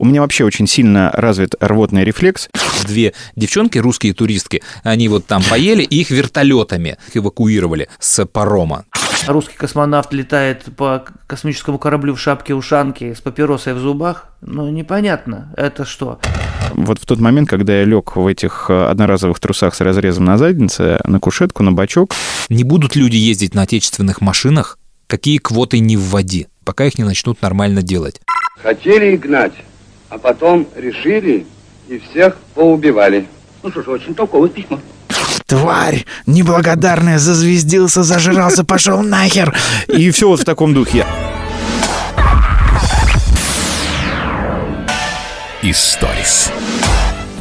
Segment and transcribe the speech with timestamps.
[0.00, 2.48] У меня вообще очень сильно развит рвотный рефлекс.
[2.86, 8.86] Две девчонки, русские туристки, они вот там поели, и их вертолетами эвакуировали с парома.
[9.26, 14.28] Русский космонавт летает по космическому кораблю в шапке-ушанке с папиросой в зубах.
[14.40, 16.18] Ну, непонятно, это что?
[16.72, 20.38] Вот в тот момент, когда я лег в этих э, одноразовых трусах с разрезом на
[20.38, 22.14] заднице, на кушетку, на бачок,
[22.48, 27.42] Не будут люди ездить на отечественных машинах, какие квоты не вводи, пока их не начнут
[27.42, 28.22] нормально делать.
[28.62, 29.52] Хотели гнать,
[30.10, 31.46] а потом решили
[31.88, 33.26] и всех поубивали.
[33.62, 34.78] Ну что ж, очень толковое письмо.
[35.46, 39.56] тварь, неблагодарная, зазвездился, зажрался, пошел нахер.
[39.88, 41.06] И все вот в таком духе.
[45.62, 46.50] Историс.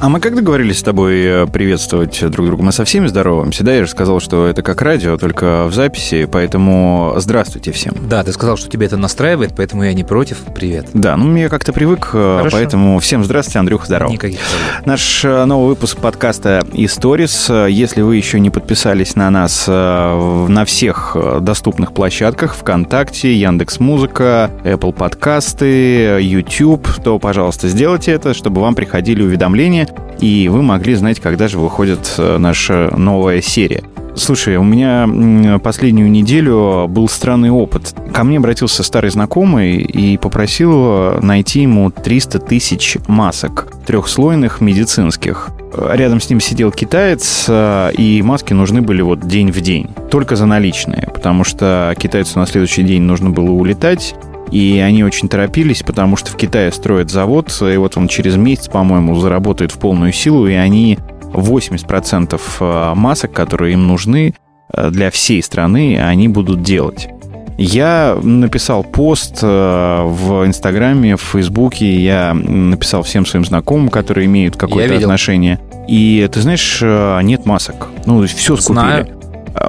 [0.01, 2.63] А мы как договорились с тобой э, приветствовать друг друга?
[2.63, 3.73] Мы со всеми здороваемся, да?
[3.73, 7.93] Я же сказал, что это как радио, только в записи, поэтому здравствуйте всем.
[8.07, 10.37] Да, ты сказал, что тебя это настраивает, поэтому я не против.
[10.55, 10.87] Привет.
[10.93, 12.55] Да, ну я как-то привык, э, Хорошо.
[12.55, 14.11] поэтому всем здравствуйте, Андрюха, здорово.
[14.11, 14.85] Никаких проблем.
[14.85, 17.49] Наш э, новый выпуск подкаста «Историс».
[17.49, 26.21] Если вы еще не подписались на нас на всех доступных площадках ВКонтакте, Яндекс.Музыка, Apple подкасты,
[26.21, 29.88] YouTube, то, пожалуйста, сделайте это, чтобы вам приходили уведомления,
[30.19, 33.83] и вы могли знать, когда же выходит э, наша новая серия.
[34.15, 37.95] Слушай, у меня последнюю неделю был странный опыт.
[38.13, 45.51] Ко мне обратился старый знакомый и попросил найти ему 300 тысяч масок трехслойных медицинских.
[45.73, 49.89] Рядом с ним сидел китаец, э, и маски нужны были вот день в день.
[50.09, 54.15] Только за наличные, потому что китайцу на следующий день нужно было улетать,
[54.51, 58.67] и они очень торопились, потому что в Китае строят завод, и вот он через месяц,
[58.67, 60.97] по-моему, заработает в полную силу, и они
[61.33, 64.33] 80% э, масок, которые им нужны
[64.73, 67.09] э, для всей страны, они будут делать.
[67.57, 74.55] Я написал пост э, в Инстаграме, в Фейсбуке, я написал всем своим знакомым, которые имеют
[74.55, 75.59] какое-то отношение.
[75.87, 76.81] И ты знаешь,
[77.23, 77.89] нет масок.
[78.05, 78.79] Ну, все скупили.
[78.79, 79.18] Знаю.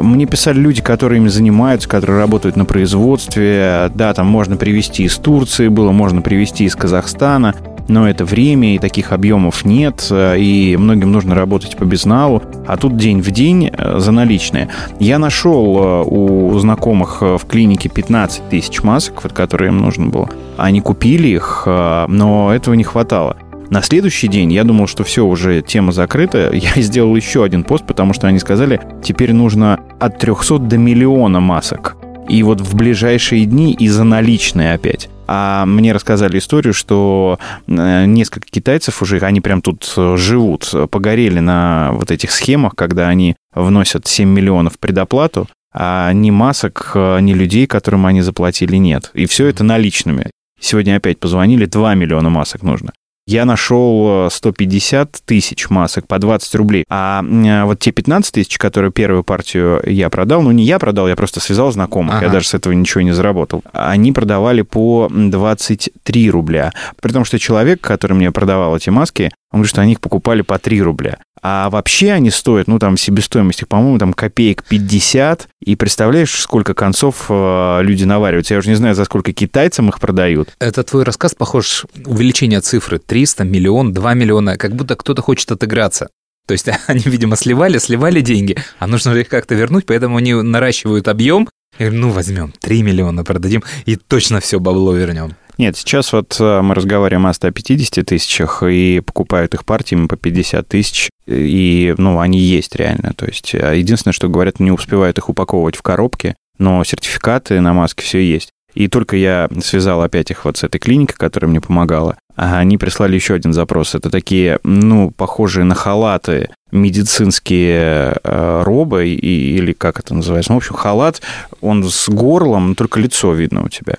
[0.01, 3.91] Мне писали люди, которые ими занимаются, которые работают на производстве.
[3.95, 7.55] Да, там можно привезти из Турции, было можно привезти из Казахстана,
[7.91, 12.77] но это время, и таких объемов нет, э, и многим нужно работать по безналу, а
[12.77, 14.69] тут день в день э, за наличные.
[15.01, 20.29] Я нашел э, у знакомых в клинике 15 тысяч масок, вот, которые им нужно было.
[20.57, 23.37] Они купили их, но этого не хватало.
[23.71, 26.51] На следующий день я думал, что все, уже тема закрыта.
[26.53, 31.39] Я сделал еще один пост, потому что они сказали, теперь нужно от 300 до миллиона
[31.39, 31.97] масок.
[32.29, 35.09] И вот в ближайшие дни и за наличные опять.
[35.27, 37.39] А мне рассказали историю, что
[37.69, 43.09] э, несколько китайцев уже, они прям тут э, живут, погорели на вот этих схемах, когда
[43.09, 49.13] они вносят 7 миллионов предоплату, а ни масок, э, ни людей, которым они заплатили, нет.
[49.15, 50.31] И все это наличными.
[50.61, 52.93] Сегодня опять позвонили, 2 миллиона масок нужно.
[53.31, 56.85] Я нашел э, 150 тысяч масок по 20 рублей.
[56.89, 61.07] А м, вот те 15 тысяч, которые первую партию я продал, ну не я продал,
[61.07, 62.33] я просто связал знакомых, я Ага.
[62.33, 63.63] даже с этого ничего не заработал.
[63.73, 66.73] Они продавали по 23 рубля.
[67.01, 70.43] При том, что человек, который мне продавал эти маски, он говорит, что они их покупали
[70.43, 71.19] по 3 рубля.
[71.43, 75.49] А вообще они стоят, ну там себестоимость их, по-моему, там копеек 50.
[75.65, 78.55] И представляешь, сколько концов э, люди навариваются.
[78.55, 80.51] Я уже не знаю, за сколько китайцам их продают.
[80.59, 86.09] Это твой рассказ похож увеличение цифры 300, миллион, 2 миллиона, как будто кто-то хочет отыграться.
[86.47, 91.09] То есть они, видимо, сливали, сливали деньги, а нужно их как-то вернуть, поэтому они наращивают
[91.09, 91.49] объем.
[91.79, 95.37] Говорю, ну возьмем 3 миллиона, продадим и точно все бабло вернем.
[95.61, 100.67] Нет, сейчас вот э, мы разговариваем о 150 тысячах, и покупают их партиями по 50
[100.67, 103.13] тысяч, и, ну, они есть реально.
[103.15, 107.73] То есть, э, единственное, что говорят, не успевают их упаковывать в коробки, но сертификаты на
[107.73, 108.51] маски все есть.
[108.75, 112.79] И только я связал опять их вот с этой клиникой, которая мне помогала, а они
[112.79, 113.95] прислали еще один запрос.
[113.95, 120.53] Это такие, ну, похожие на халаты медицинские э, робы, и, или как это называется.
[120.53, 121.21] Ну, в общем, халат,
[121.61, 123.97] он с горлом, только лицо видно у тебя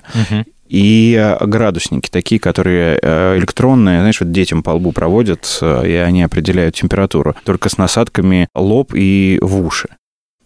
[0.71, 5.93] и э, градусники такие, которые э, электронные, знаешь, вот детям по лбу проводят, э, и
[5.95, 9.89] они определяют температуру, только с насадками лоб и в уши.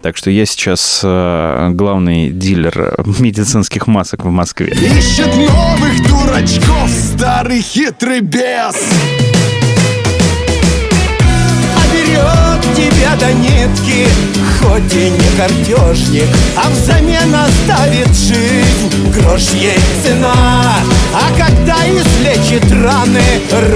[0.01, 4.74] Так что я сейчас главный дилер медицинских масок в Москве.
[4.74, 8.75] Ищет новых дурачков старый хитрый бес.
[11.75, 19.12] А берет тебя до нитки Хоть и не картежник А взамен оставит жизнь.
[19.14, 20.34] Грош ей цена
[21.14, 23.22] А когда излечит раны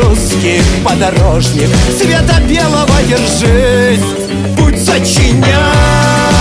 [0.02, 1.70] Русский подорожник.
[1.98, 4.02] Цвета белого держись
[4.58, 6.39] Путь сочиняй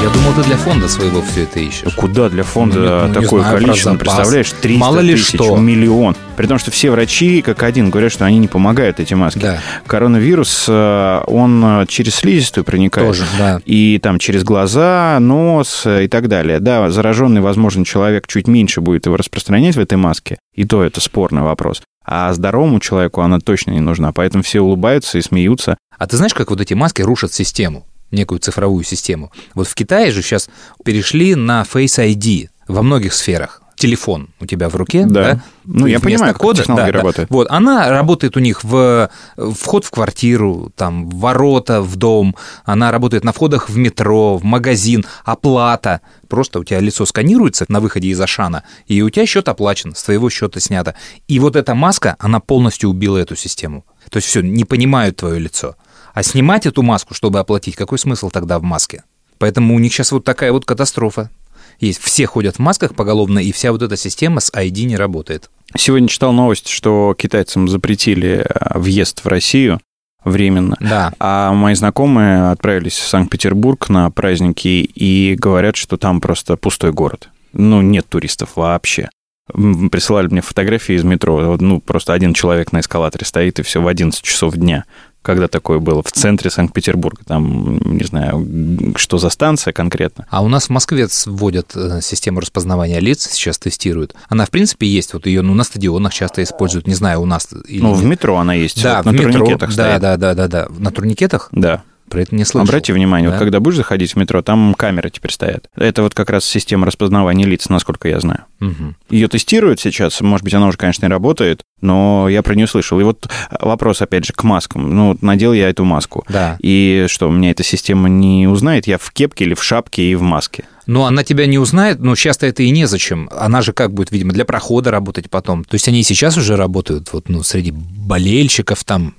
[0.00, 1.92] Я думал, ты для фонда своего все это ищешь.
[1.96, 3.90] Куда для фонда Ну, не такое знаю, количество?
[3.90, 5.56] Ну, представляешь, 300 Мало ли тысяч, что.
[5.56, 6.14] миллион.
[6.36, 9.40] При том, что все врачи, как один, говорят, что они не помогают, эти маски.
[9.40, 9.58] Да.
[9.88, 13.08] Коронавирус, э, он э, через слизистую проникает.
[13.08, 13.60] Тоже, да.
[13.64, 16.60] И там через глаза, нос э, и так далее.
[16.60, 20.38] Да, зараженный, возможно, человек чуть меньше будет его распространять в этой маске.
[20.54, 21.82] И то это спорный вопрос.
[22.04, 24.12] А здоровому человеку она точно не нужна.
[24.12, 25.76] Поэтому все улыбаются и смеются.
[25.98, 29.32] А ты знаешь, как вот эти маски рушат систему, некую цифровую систему?
[29.54, 30.48] Вот в Китае же сейчас
[30.84, 33.62] перешли на Face ID во многих сферах.
[33.76, 35.22] Телефон у тебя в руке, Да.
[35.22, 35.42] да?
[35.64, 36.98] Ну, я понимаю, как кода, технология да, да.
[36.98, 37.30] работает.
[37.30, 42.34] Вот, она работает у них в вход в квартиру, там, ворота в дом,
[42.64, 46.00] она работает на входах в метро, в магазин, оплата.
[46.26, 50.02] Просто у тебя лицо сканируется на выходе из Ашана, и у тебя счет оплачен, с
[50.02, 50.96] твоего счета снято.
[51.28, 53.84] И вот эта маска, она полностью убила эту систему.
[54.10, 55.76] То есть все, не понимают твое лицо.
[56.18, 59.04] А снимать эту маску, чтобы оплатить, какой смысл тогда в маске?
[59.38, 61.30] Поэтому у них сейчас вот такая вот катастрофа.
[61.78, 62.00] Есть.
[62.00, 65.48] Все ходят в масках поголовно, и вся вот эта система с ID не работает.
[65.76, 69.78] Сегодня читал новость, что китайцам запретили э, въезд в Россию
[70.24, 70.76] временно.
[70.80, 71.12] Да.
[71.20, 77.28] А мои знакомые отправились в Санкт-Петербург на праздники и говорят, что там просто пустой город.
[77.52, 79.08] Ну, нет туристов вообще.
[79.46, 81.56] Присылали мне фотографии из метро.
[81.60, 84.84] Ну, просто один человек на эскалаторе стоит, и все в 11 часов дня.
[85.22, 86.02] Когда такое было?
[86.02, 87.22] В центре Санкт-Петербурга.
[87.26, 90.26] Там, не знаю, что за станция конкретно.
[90.30, 94.14] А у нас в Москве вводят э, систему распознавания лиц, сейчас тестируют.
[94.28, 95.12] Она, в принципе, есть.
[95.12, 96.86] Вот ее ну, на стадионах часто используют.
[96.86, 97.48] Не знаю, у нас...
[97.66, 98.10] или Ну, в нет.
[98.10, 98.82] метро она есть.
[98.82, 99.32] Да, вот в на метро.
[99.32, 100.68] турникетах Да, да, да, да, да.
[100.78, 101.48] На турникетах?
[101.52, 101.82] Да.
[102.08, 102.68] Про это не слышал.
[102.68, 103.34] Обрати внимание, Да.
[103.36, 105.68] вот когда будешь заходить в метро, там камеры теперь стоят.
[105.76, 108.44] Это вот как раз система распознавания лиц, насколько я знаю.
[108.60, 108.96] Мгм.
[109.10, 112.98] Ее тестируют сейчас, может быть, она уже, конечно, не работает, но я про нее слышал.
[113.00, 113.28] И вот
[113.60, 114.94] вопрос, опять же, к маскам.
[114.94, 116.24] Ну, вот надел я эту маску.
[116.28, 116.56] Да.
[116.60, 118.86] И что, меня эта система не узнает?
[118.86, 120.64] Я в кепке или в шапке и в маске?
[120.86, 123.28] Но она тебя не узнает, но часто это и незачем.
[123.36, 125.62] Она же как будет, видимо, для прохода работать потом.
[125.64, 129.14] То есть они и сейчас уже работают вот, ну, среди болельщиков там,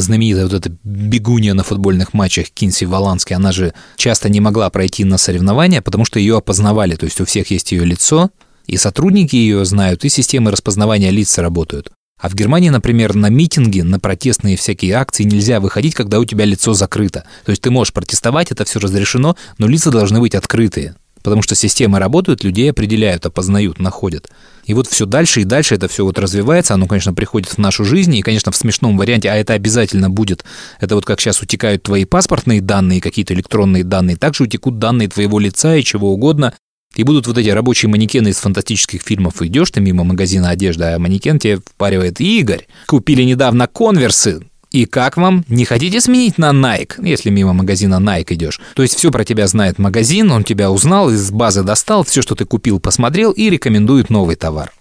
[0.00, 5.04] знаменитая вот эта бегунья на футбольных матчах Кинси Валански, она же часто не могла пройти
[5.04, 6.96] на соревнования, потому что ее опознавали.
[6.96, 8.30] То есть у всех есть ее лицо,
[8.66, 11.90] и сотрудники ее знают, и системы распознавания лиц работают.
[12.20, 16.44] А в Германии, например, на митинги, на протестные всякие акции нельзя выходить, когда у тебя
[16.44, 17.24] лицо закрыто.
[17.44, 20.94] То есть ты можешь протестовать, это все разрешено, но лица должны быть открытые.
[21.22, 24.30] Потому что системы работают, людей определяют, опознают, находят.
[24.66, 27.84] И вот все дальше и дальше это все вот развивается, оно, конечно, приходит в нашу
[27.84, 30.44] жизнь, и, конечно, в смешном варианте, а это обязательно будет.
[30.80, 35.38] Это вот как сейчас утекают твои паспортные данные, какие-то электронные данные, также утекут данные твоего
[35.38, 36.54] лица и чего угодно.
[36.96, 39.42] И будут вот эти рабочие манекены из фантастических фильмов.
[39.42, 42.66] Идешь ты мимо магазина одежды, а манекен тебе впаривает Игорь.
[42.86, 44.42] Купили недавно конверсы.
[44.74, 45.44] И как вам?
[45.48, 48.60] Не хотите сменить на Nike, если мимо магазина Nike идешь?
[48.74, 52.34] То есть все про тебя знает магазин, он тебя узнал, из базы достал, все, что
[52.34, 54.72] ты купил, посмотрел и рекомендует новый товар.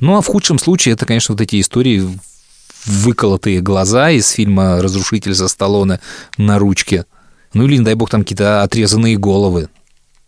[0.00, 2.08] Ну а в худшем случае это, конечно, вот эти истории
[2.86, 6.00] выколотые глаза из фильма «Разрушитель за Сталлоне»
[6.38, 7.04] на ручке.
[7.52, 9.68] Ну или, не дай бог, там какие-то отрезанные головы.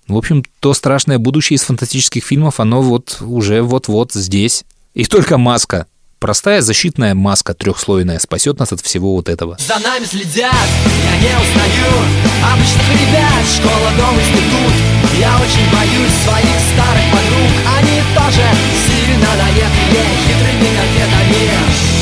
[0.06, 4.66] В общем, то страшное будущее из фантастических фильмов, оно вот уже вот-вот здесь.
[4.93, 5.87] И только маска.
[6.19, 9.56] Простая защитная маска трехслойная спасет нас от всего вот этого.
[9.61, 10.53] За нами следят,
[11.05, 11.93] я не узнаю.
[12.53, 14.75] Обычных ребят, школа, дом, институт.
[15.17, 17.53] Я очень боюсь своих старых подруг.
[17.79, 18.47] Они тоже
[18.87, 21.97] сильно наехали хитрыми конфетами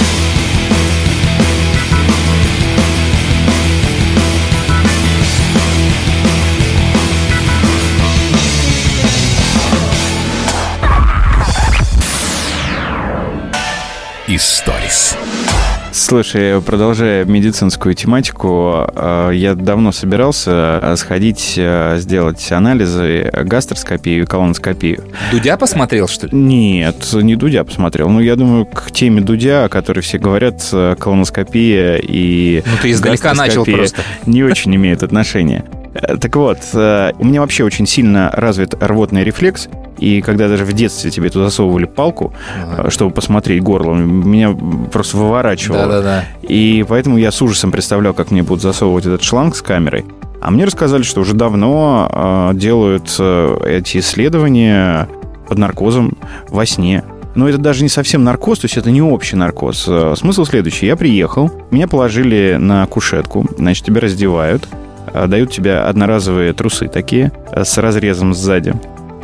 [14.29, 15.17] Историс.
[15.93, 24.27] Слушай, продолжая медицинскую тематику, э, я давно собирался э, сходить, э, сделать анализы, гастроскопию и
[24.27, 25.05] колоноскопию.
[25.31, 26.37] Дудя посмотрел, что ли?
[26.37, 28.09] Нет, не Дудя посмотрел.
[28.09, 30.61] Ну, я думаю, к теме Дудя, о которой все говорят,
[30.99, 34.03] колоноскопия и Ну, ты издалека начал просто.
[34.27, 35.65] не очень имеют отношения.
[36.03, 40.65] Э, Так вот, э, у меня вообще очень сильно развит рвотный рефлекс, и когда даже
[40.65, 42.88] в детстве тебе туда засовывали палку, Ага.
[42.88, 44.56] э, чтобы посмотреть горло, меня
[44.93, 45.86] просто выворачивало.
[45.86, 46.24] Да-да-да.
[46.43, 50.05] И поэтому я с ужасом представлял, как мне будут засовывать этот шланг с камерой.
[50.41, 55.08] А мне рассказали, что уже давно делают эти исследования
[55.48, 56.17] под наркозом
[56.48, 57.03] во сне.
[57.34, 59.88] Но это даже не совсем наркоз, то есть это не общий наркоз.
[60.17, 60.86] Смысл следующий.
[60.86, 64.69] Я приехал, меня положили на кушетку, значит, тебя раздевают,
[65.27, 68.75] дают тебе одноразовые трусы такие э, с разрезом сзади,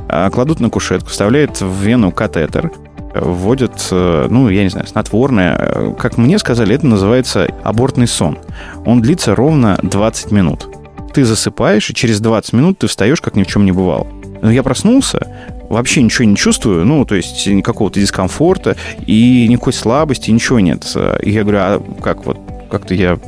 [0.08, 2.70] А, кладут на кушетку, вставляют в вену катетер,
[3.14, 5.56] вводят, э, ну, я не знаю, снотворное.
[5.58, 8.38] Э, Как мне сказали, это называется абортный сон.
[8.86, 10.68] Он длится ровно 20 минут.
[11.12, 14.06] ты засыпаешь, и через 20 минут ты встаешь, как ни в чем не бывало.
[14.40, 15.20] Но я проснулся,
[15.68, 20.84] вообще ничего не чувствую, ну, то есть никакого-то дискомфорта и никакой слабости, ничего нет.
[21.22, 22.38] И я говорю, а как вот,
[22.72, 23.18] как-то я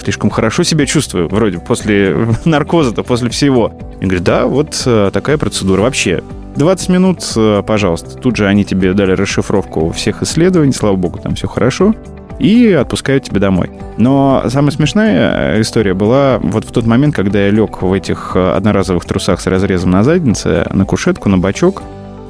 [0.00, 3.72] слишком хорошо себя чувствую, вроде после наркоза-то, после всего.
[4.00, 5.82] Я говорю, да, вот э, такая процедура.
[5.82, 6.22] Вообще,
[6.56, 8.16] 20 минут, э, пожалуйста.
[8.16, 11.94] Тут же они тебе дали расшифровку всех исследований, слава богу, там все хорошо
[12.38, 13.70] и отпускают тебя домой.
[13.96, 18.52] Но самая смешная история была вот в тот момент, когда я лег в этих э,
[18.54, 21.82] одноразовых трусах с разрезом на заднице, на кушетку, на бачок,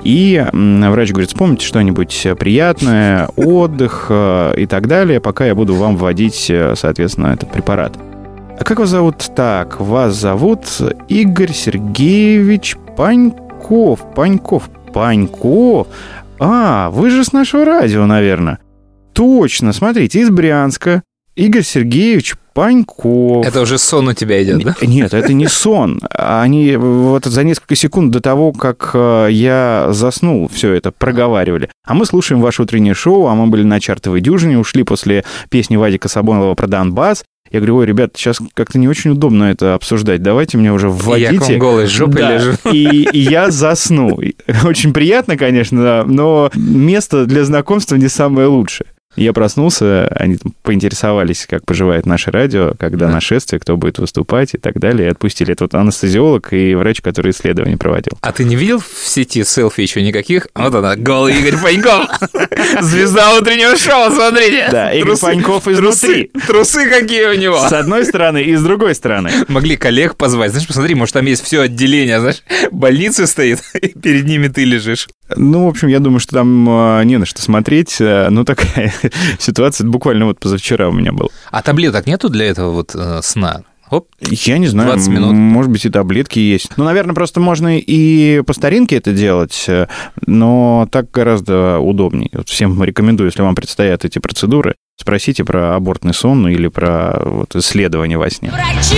[0.04, 5.96] и врач говорит, вспомните что-нибудь приятное, отдых э, и так далее, пока я буду вам
[5.96, 7.98] вводить, э, соответственно, этот препарат.
[8.58, 9.30] А как вас зовут?
[9.34, 10.66] Так, вас зовут
[11.08, 14.14] Игорь Сергеевич Паньков.
[14.14, 14.70] Паньков.
[14.92, 15.88] Паньков?
[16.38, 18.58] А, вы же с нашего радио, наверное.
[19.12, 21.02] Точно, смотрите, из Брянска.
[21.36, 23.44] Игорь Сергеевич Паньков.
[23.44, 24.76] Это уже сон у тебя идет, да?
[24.82, 26.00] Нет, это не сон.
[26.10, 31.68] Они вот за несколько секунд до того, как э, я заснул, все это проговаривали.
[31.84, 35.74] А мы слушаем ваше утреннее шоу, а мы были на чартовой дюжине, ушли после песни
[35.74, 37.24] Вадика Сабонова про Донбасс.
[37.50, 40.22] Я говорю, ой, ребят, сейчас как-то не очень удобно это обсуждать.
[40.22, 41.32] Давайте мне уже вводите.
[41.32, 42.34] Я к вам голой жопой да.
[42.34, 42.52] лежу.
[42.72, 44.18] И, и я засну.
[44.64, 48.86] Очень приятно, конечно, но место для знакомства не самое лучшее.
[49.16, 54.78] Я проснулся, они поинтересовались, как поживает наше радио, когда нашествие, кто будет выступать и так
[54.78, 55.52] далее, и отпустили.
[55.52, 58.18] Это вот анестезиолог и врач, который исследование проводил.
[58.20, 60.48] А ты не видел в сети селфи еще никаких?
[60.54, 62.08] Вот она, голый Игорь Паньков,
[62.80, 64.68] звезда утреннего шоу, смотрите.
[64.70, 66.30] Да, Игорь Паньков изнутри.
[66.46, 67.58] Трусы какие у него.
[67.68, 69.30] С одной стороны и с другой стороны.
[69.48, 70.50] Могли коллег позвать.
[70.50, 72.42] Знаешь, посмотри, может, там есть все отделение, знаешь,
[72.72, 75.08] больницы стоит, и перед ними ты лежишь.
[75.36, 77.96] Ну, в общем, я думаю, что там а, не на что смотреть.
[78.00, 78.92] Э, ну, такая
[79.38, 81.28] ситуация буквально вот позавчера у меня была.
[81.50, 83.62] А таблеток нету для этого вот э, сна?
[83.90, 85.32] Оп, я не знаю, 20 минут.
[85.32, 86.76] может быть, и таблетки есть.
[86.76, 89.86] Ну, наверное, просто можно и по старинке это делать, э,
[90.26, 92.30] но так гораздо удобнее.
[92.32, 97.20] Вот всем рекомендую, если вам предстоят эти процедуры, спросите про абортный сон ну, или про
[97.24, 98.50] вот, исследование во сне.
[98.50, 98.96] Врачи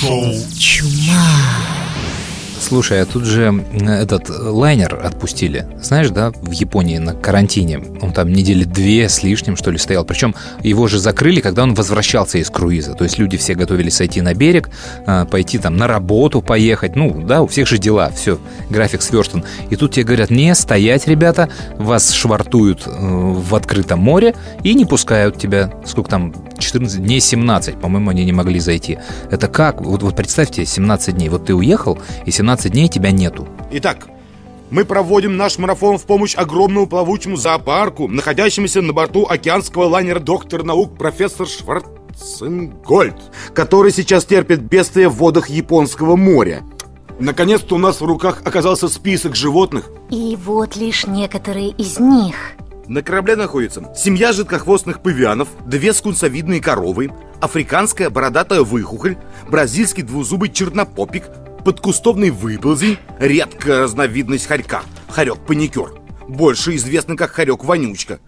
[0.00, 1.60] шоу «Чума».
[2.58, 7.82] Слушай, а тут же этот лайнер отпустили, знаешь, да, в Японии на карантине.
[8.00, 10.04] Он там недели две с лишним, что ли, стоял.
[10.04, 12.94] Причем его же закрыли, когда он возвращался из круиза.
[12.94, 14.70] То есть люди все готовились сойти на берег,
[15.06, 16.96] а, пойти там на работу поехать.
[16.96, 18.38] Ну, да, у всех же дела, все,
[18.68, 19.44] график сверстан.
[19.70, 24.84] И тут тебе говорят, не, стоять, ребята, вас швартуют э, в открытом море и не
[24.84, 28.98] пускают тебя, сколько там, 14 дней, 17, по-моему, они не могли зайти.
[29.30, 29.80] Это как?
[29.80, 31.28] Вот, вот представьте, 17 дней.
[31.28, 33.48] Вот ты уехал, и 17 15 дней тебя нету.
[33.70, 34.08] Итак,
[34.70, 40.62] мы проводим наш марафон в помощь огромному плавучему зоопарку, находящемуся на борту океанского лайнера доктор
[40.62, 43.16] наук профессор Шварценгольд,
[43.54, 46.62] который сейчас терпит бедствие в водах Японского моря.
[47.18, 49.90] Наконец-то у нас в руках оказался список животных.
[50.10, 52.34] И вот лишь некоторые из них.
[52.90, 59.16] На корабле находится семья жидкохвостных павианов, две скунсовидные коровы, африканская бородатая выхухоль,
[59.48, 61.26] бразильский двузубый чернопопик,
[61.64, 68.18] подкустовный выползень, редкая разновидность хорька, хорек-паникер, больше известный как хорек-вонючка,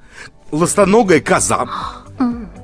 [0.52, 1.66] ластоногая коза,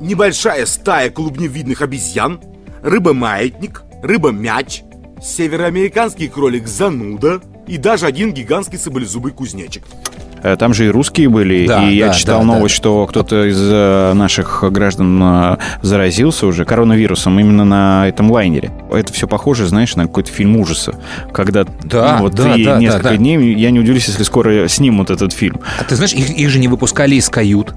[0.01, 2.41] небольшая стая клубневидных обезьян,
[2.81, 4.83] рыба-маятник, рыба-мяч,
[5.21, 9.83] североамериканский кролик-зануда и даже один гигантский саблезубый кузнечик.
[10.43, 12.77] Э, там же и русские были, да, и я да, читал да, новость, да.
[12.77, 18.71] что кто-то из э, наших граждан э, заразился уже коронавирусом именно на этом лайнере.
[18.91, 20.95] Это все похоже, знаешь, на какой-то фильм ужаса,
[21.33, 23.17] когда да, ну, вот да, и да, несколько да, да.
[23.17, 25.61] дней, я не удивлюсь, если скоро снимут этот фильм.
[25.79, 27.75] А ты знаешь, их, их же не выпускали из кают.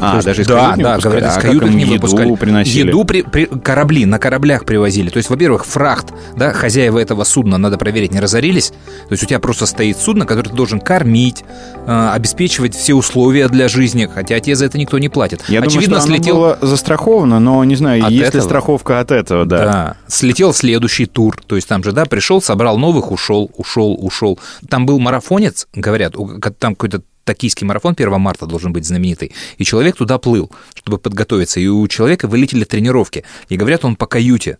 [0.00, 2.34] А, даже из да, да, говорят, из кают а не еду выпускали.
[2.34, 2.88] приносили?
[2.88, 5.10] Еду при, при, корабли на кораблях привозили.
[5.10, 8.68] То есть, во-первых, фрахт, да, хозяева этого судна, надо проверить, не разорились.
[8.70, 11.44] То есть у тебя просто стоит судно, которое ты должен кормить,
[11.86, 15.44] э, обеспечивать все условия для жизни, хотя тебе за это никто не платит.
[15.48, 16.36] Я Очевидно, думаю, что слетел...
[16.36, 18.42] было застраховано, но не знаю, от есть этого?
[18.42, 19.64] ли страховка от этого, да.
[19.64, 21.36] Да, слетел следующий тур.
[21.46, 24.38] То есть там же, да, пришел, собрал новых, ушел, ушел, ушел.
[24.68, 26.14] Там был марафонец, говорят,
[26.58, 31.60] там какой-то токийский марафон 1 марта должен быть знаменитый, и человек туда плыл, чтобы подготовиться,
[31.60, 34.58] и у человека вылетели тренировки, и говорят, он по каюте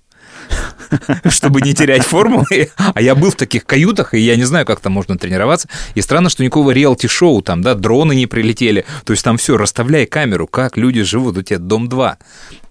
[1.28, 2.44] чтобы не терять форму.
[2.94, 5.68] А я был в таких каютах, и я не знаю, как там можно тренироваться.
[5.94, 8.84] И странно, что никакого реалти-шоу там, да, дроны не прилетели.
[9.04, 12.18] То есть там все, расставляй камеру, как люди живут, у тебя дом 2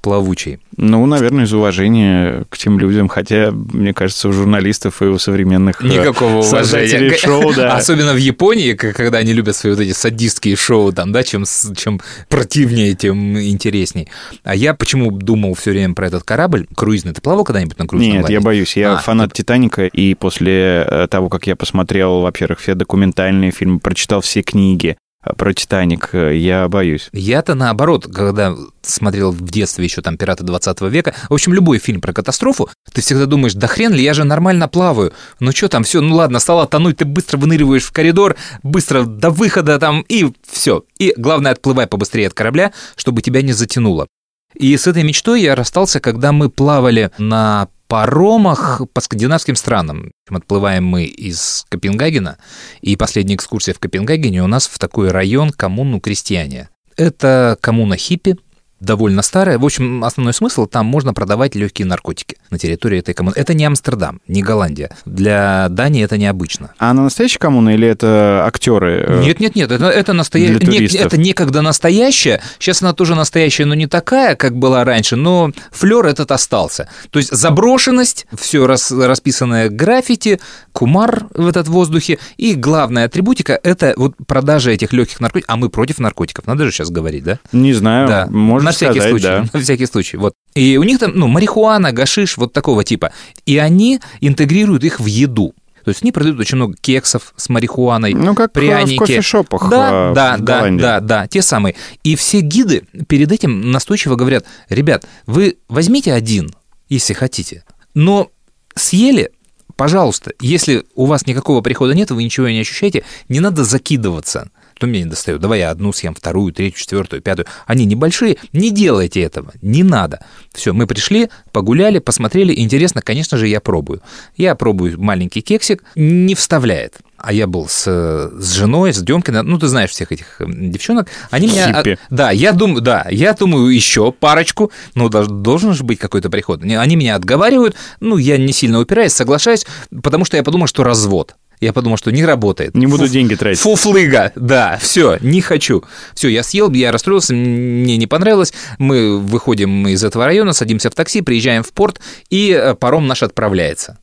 [0.05, 0.60] плавучий.
[0.77, 5.84] Ну, наверное, из уважения к тем людям, хотя, мне кажется, у журналистов и у современных
[5.84, 7.17] э, Никакого уважения.
[7.17, 7.75] шоу, да.
[7.77, 12.01] Особенно в Японии, когда они любят свои вот эти садистские шоу, там, да, чем, чем
[12.29, 14.08] противнее, тем интересней.
[14.44, 17.13] А я почему думал все время про этот корабль круизный?
[17.13, 18.40] Ты плавал когда-нибудь на круизном Нет, я лайнере?
[18.42, 18.76] боюсь.
[18.78, 23.80] Я А, фанат «Титаника», и после э, того, как я посмотрел, во-первых, все документальные фильмы,
[23.80, 27.10] прочитал все книги э, про «Титаник», э, я боюсь.
[27.14, 32.02] Я-то наоборот, когда смотрел в детстве еще там «Пираты 20 века», в общем, любой фильм
[32.02, 35.14] про катастрофу, ты всегда думаешь, да хрен ли, я же нормально плаваю.
[35.40, 39.32] Ну что там, все, ну ладно, стало тонуть, ты быстро выныриваешь в коридор, быстро до
[39.32, 40.84] выхода там, и все.
[41.00, 44.08] И главное, отплывай побыстрее от корабля, чтобы тебя не затянуло.
[44.56, 50.12] И с этой мечтой я расстался, когда мы плавали на паромах по скандинавским странам.
[50.30, 52.38] Отплываем мы из Копенгагена,
[52.82, 56.70] и последняя экскурсия в Копенгагене у нас в такой район коммуну крестьяне.
[56.98, 58.38] Это коммуна хиппи,
[58.79, 59.58] довольно старая.
[59.58, 63.34] В общем, основной смысл, там можно продавать легкие наркотики на территории этой коммуны.
[63.38, 64.89] Это не Амстердам, не Голландия.
[65.05, 66.72] Для Дании это необычно.
[66.77, 69.05] А она настоящая коммуна или это актеры?
[69.08, 70.60] э, Нет, нет, нет, это, это настоящая.
[70.60, 71.05] Туристов.
[71.05, 72.41] это некогда настоящая.
[72.60, 75.15] Сейчас она тоже настоящая, но не такая, как была раньше.
[75.15, 76.89] Но флер этот остался.
[77.10, 80.39] То есть заброшенность, все расписанное граффити,
[80.74, 82.20] кумар в этот воздухе.
[82.38, 85.53] И главная атрибутика это вот продажа этих легких наркотиков.
[85.53, 86.46] А мы против наркотиков.
[86.48, 87.39] Надо же сейчас говорить, да?
[87.51, 89.46] Не знаю, Да, можно на всякий сказать, случай, да.
[89.54, 90.34] на всякий случай, вот.
[90.54, 93.12] И у них там, ну, марихуана, гашиш, вот такого типа.
[93.46, 95.54] И они интегрируют их в еду.
[95.84, 98.98] То есть они продают очень много кексов с марихуаной, Ну, как э, в пряники.
[98.98, 100.82] кофешопах, Да, э, да, в да, Голландии.
[100.82, 101.76] да, да, те самые.
[102.04, 106.56] И все гиды перед этим настойчиво говорят, ребят, вы возьмите один,
[106.90, 108.32] если хотите, но
[108.76, 109.30] съели,
[109.76, 114.50] пожалуйста, если у вас никакого прихода нет, вы ничего не ощущаете, не надо закидываться.
[114.79, 115.39] То мне не достает.
[115.39, 117.46] Давай я одну съем, вторую, третью, четвертую, пятую.
[117.65, 118.38] Они небольшие.
[118.51, 119.53] Не делайте этого.
[119.61, 120.20] Не надо.
[120.53, 122.53] Все, мы пришли, погуляли, посмотрели.
[122.59, 124.01] Интересно, конечно же, я пробую.
[124.35, 125.83] Я пробую маленький кексик.
[125.96, 126.98] Не вставляет.
[127.18, 131.07] А я был с, с женой, с Демкиной, ну, ты знаешь всех этих э, девчонок.
[131.31, 131.74] Они меня...
[131.74, 131.98] Хиппи.
[132.09, 136.61] Да, я думаю, да, я думаю еще парочку, ну, дож- должен же быть какой-то приход.
[136.64, 139.66] Они меня отговаривают, ну, я не сильно упираюсь, соглашаюсь,
[140.03, 141.35] потому что я подумал, что развод.
[141.59, 142.75] Я подумал, что не работает.
[142.75, 143.61] Не буду Фу- деньги тратить.
[143.61, 145.83] Фуфлыга, да, все, не хочу.
[146.13, 148.53] Все, я съел, я расстроился, мне не понравилось.
[148.77, 153.24] Мы выходим из этого района, садимся в такси, приезжаем в порт, и э, паром наш
[153.24, 153.98] отправляется.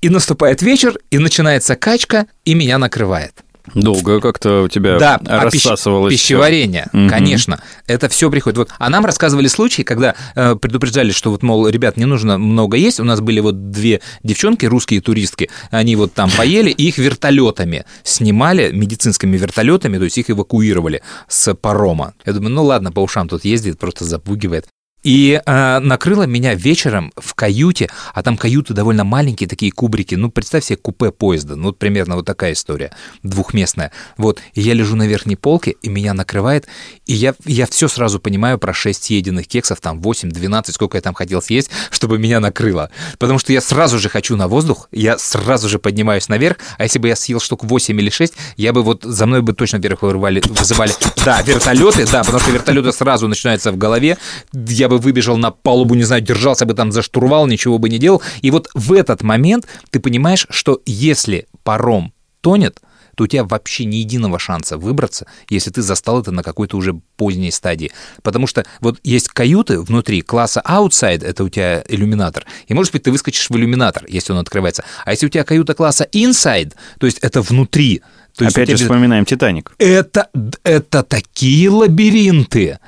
[0.00, 3.43] И наступает вечер, и начинается качка, и меня накрывает.
[3.74, 6.18] Долго как-то у тебя Да, а пищ- рассасывалось всё.
[6.34, 7.08] пищеварение, Мгм.
[7.08, 7.62] конечно.
[7.86, 8.58] Это все приходит.
[8.58, 12.76] Вот, а нам рассказывали случаи, когда э, предупреждали, что вот, мол, ребят, не нужно много
[12.76, 13.00] есть.
[13.00, 17.84] У нас были вот две девчонки, русские туристки, они вот там поели, и их вертолетами
[18.02, 22.12] снимали, медицинскими вертолетами, то есть их эвакуировали с парома.
[22.26, 24.66] Я думаю, ну ладно, по ушам тут ездит, просто запугивает.
[25.04, 30.14] И э, накрыло меня вечером в каюте, а там каюты довольно маленькие, такие кубрики.
[30.14, 31.56] Ну, представь себе купе поезда.
[31.56, 32.90] Ну, примерно вот такая история,
[33.22, 33.92] двухместная.
[34.16, 36.66] Вот, и я лежу на верхней полке, и меня накрывает,
[37.04, 41.02] и я, я все сразу понимаю про 6 съеденных кексов, там 8, 12, сколько я
[41.02, 42.90] там хотел съесть, чтобы меня накрыло.
[43.18, 46.98] Потому что я сразу же хочу на воздух, я сразу же поднимаюсь наверх, а если
[46.98, 50.00] бы я съел штук 8 или 6, я бы вот за мной бы точно вверх
[50.00, 50.92] вырвали, вызывали,
[51.26, 54.16] да, вертолеты, да, потому что вертолеты сразу начинаются в голове,
[54.52, 57.98] я бы выбежал на палубу, не знаю, держался бы там за штурвал, ничего бы не
[57.98, 62.80] делал, и вот в этот момент ты понимаешь, что если паром тонет,
[63.14, 66.94] то у тебя вообще ни единого шанса выбраться, если ты застал это на какой-то уже
[67.16, 67.92] поздней стадии.
[68.22, 73.04] Потому что вот есть каюты внутри класса outside, это у тебя иллюминатор, и, может быть,
[73.04, 74.84] ты выскочишь в иллюминатор, если он открывается.
[75.04, 78.02] А если у тебя каюта класса inside, то есть это внутри,
[78.36, 79.72] то Опять же тебя вспоминаем «Титаник».
[79.78, 80.28] это,
[80.64, 82.80] это такие лабиринты.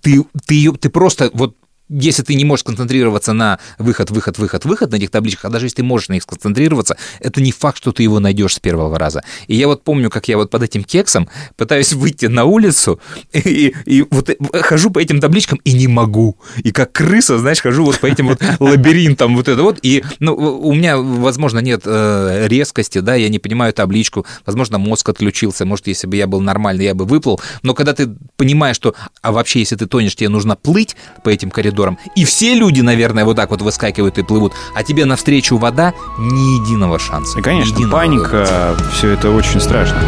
[0.00, 1.56] Ты, ты, ты просто вот
[1.88, 5.66] если ты не можешь концентрироваться на выход, выход, выход, выход на этих табличках, а даже
[5.66, 8.98] если ты можешь на них сконцентрироваться, это не факт, что ты его найдешь с первого
[8.98, 9.22] раза.
[9.46, 13.00] И я вот помню, как я вот под этим кексом пытаюсь выйти на улицу,
[13.32, 16.36] и, и вот хожу по этим табличкам и не могу.
[16.62, 19.78] И как крыса, знаешь, хожу вот по этим вот лабиринтам вот это вот.
[19.82, 25.08] И ну, у меня, возможно, нет э, резкости, да, я не понимаю табличку, возможно, мозг
[25.08, 27.40] отключился, может, если бы я был нормальный, я бы выплыл.
[27.62, 31.50] Но когда ты понимаешь, что, а вообще, если ты тонешь, тебе нужно плыть по этим
[31.50, 31.77] коридорам,
[32.14, 36.60] и все люди, наверное, вот так вот выскакивают и плывут, а тебе навстречу вода, ни
[36.60, 37.38] единого шанса.
[37.38, 39.98] И, конечно, единого паника, все это очень страшно.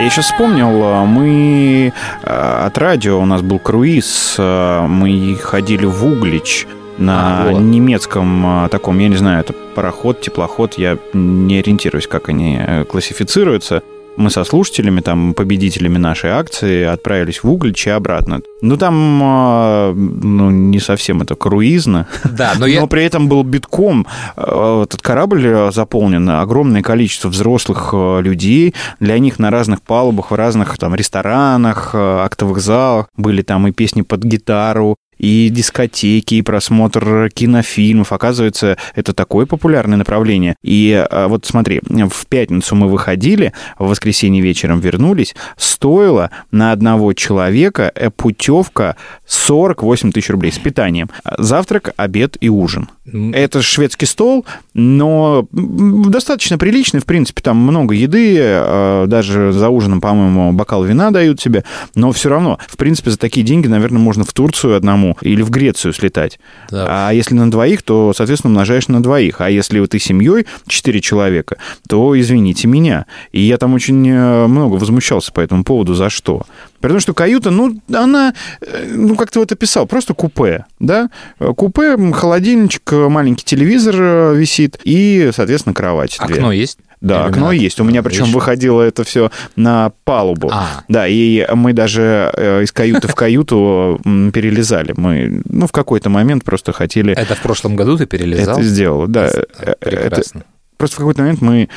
[0.00, 6.06] Я сейчас вспомнил, мы э, от радио, у нас был круиз, э, мы ходили в
[6.06, 7.60] Углич на А, вот.
[7.60, 12.84] немецком э, таком, я не знаю, это пароход, теплоход, я не ориентируюсь, как они э,
[12.84, 13.82] классифицируются.
[14.16, 18.40] Мы со слушателями, там, победителями нашей акции отправились в Углич и обратно.
[18.60, 22.06] Ну, там, э, ну, не совсем это круизно.
[22.24, 22.86] Да, но Но, я...
[22.86, 24.06] при этом был битком.
[24.36, 28.74] Э, Этот корабль э, заполнен огромное количество взрослых людей.
[28.98, 34.02] Для них на разных палубах, в разных там ресторанах, актовых залах были там и песни
[34.02, 38.12] под гитару, и дискотеки, и просмотр кинофильмов.
[38.12, 40.56] Оказывается, это такое популярное направление.
[40.62, 47.12] И э, вот смотри, в пятницу мы выходили, в воскресенье вечером вернулись, стоило на одного
[47.12, 51.10] человека э, путевка 48 тысяч рублей с питанием.
[51.36, 52.88] Завтрак, обед и ужин.
[53.12, 59.68] М, Это шведский стол, но достаточно приличный, в принципе, там много еды, э, даже за
[59.68, 64.00] ужином, по-моему, бокал вина дают тебе, но все равно, в принципе, за такие деньги, наверное,
[64.00, 66.38] можно в Турцию одному или в Грецию слетать.
[66.70, 67.08] Да.
[67.08, 69.40] А если на двоих, то, соответственно, умножаешь на двоих.
[69.40, 71.56] А если вот ты семьей, четыре человека,
[71.88, 73.06] то извините меня.
[73.32, 76.42] И я там очень э, много возмущался по этому поводу, за что.
[76.80, 81.10] Потому что каюта, ну, она, э, ну, как ты вот описал, просто купе, да?
[81.38, 86.18] Купе, холодильничек, э, маленький телевизор висит и, соответственно, кровать.
[86.24, 86.36] две.
[86.36, 86.78] Окно есть?
[87.00, 87.52] Да, окно Иллюминатор?
[87.54, 87.80] есть.
[87.80, 88.34] У меня причем Видишь?
[88.34, 90.50] выходило это все на палубу.
[90.52, 90.82] А.
[90.88, 94.92] Да, и мы даже э, из каюты в каюту перелезали.
[94.96, 98.54] Мы, ну, в какой-то момент просто хотели Это в прошлом году ты перелезал?
[98.58, 99.10] это сделать.
[99.10, 100.42] Да, Э, это- Прекрасно.
[100.76, 101.68] просто в какой-то момент мы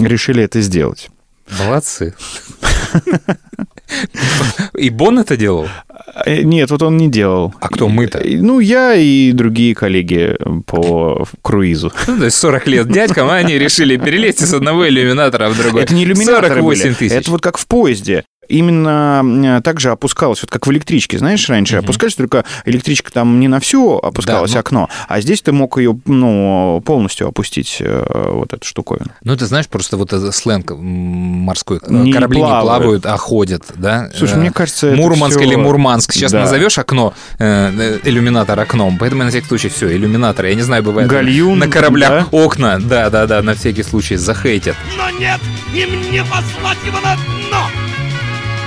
[0.00, 1.10] решили это сделать.
[1.60, 2.14] Молодцы.
[4.76, 5.68] И Бон это делал?
[6.24, 7.54] Э, Нет, вот он не делал.
[7.60, 8.22] А кто мы-то?
[8.24, 11.92] Ну, я и другие коллеги по круизу.
[12.06, 15.82] Ну, то есть 40 лет дядькам, а они решили перелезть из одного иллюминатора в другой.
[15.82, 16.94] Это не иллюминаторы 48 были.
[16.94, 17.12] тысяч.
[17.12, 18.24] Это вот как в поезде.
[18.48, 19.22] Именно
[19.58, 23.48] э, так же опускалось, вот как в электричке, знаешь, раньше опускались, только электричка там не
[23.48, 28.30] на всю опускалось Да, ну- окно, а здесь ты мог ее, ну, полностью опустить, э,
[28.32, 29.06] вот эту штуковину.
[29.22, 31.80] Ну, ты знаешь, просто вот этот сленг морской.
[31.88, 32.62] Не Корабли плавают.
[32.62, 34.10] не плавают, а ходят, да?
[34.16, 36.12] Слушай, Э, мне кажется, это Мурманск всё- или Мурманск.
[36.12, 36.40] Сейчас Да.
[36.40, 38.96] назовешь окно, э, э, иллюминатор окном.
[38.98, 40.46] Поэтому я на всякий случай все, иллюминатор.
[40.46, 42.78] Я не знаю, бывает Гальюн, на кораблях окна.
[42.80, 44.76] Да, да, да, на всякий случай захейтят.
[44.96, 45.40] Но нет,
[45.74, 47.66] им не послать его на дно.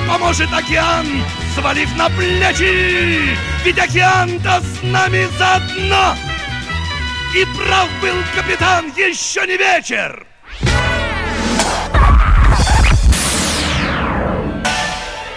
[0.09, 1.05] Поможет океан,
[1.53, 3.37] свалив на плечи.
[3.63, 6.15] Ведь океан-то с нами заодно.
[7.35, 10.25] И прав был капитан, еще не вечер.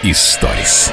[0.01, 0.91] Историс.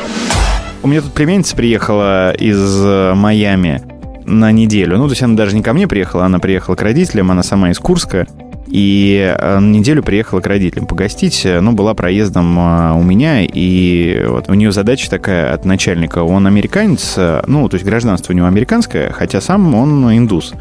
[0.82, 3.82] У меня тут племянница приехала из э, Майами
[4.26, 4.98] на неделю.
[4.98, 7.70] Ну, то есть она даже не ко мне приехала, она приехала к родителям, она сама
[7.70, 8.26] из Курска.
[8.70, 13.42] И э, на неделю приехала к родителям погостить, э, ну, была проездом э, у меня,
[13.42, 18.36] и вот у нее задача такая от начальника, он американец, ну, то есть гражданство у
[18.36, 20.54] него американское, хотя сам он индус.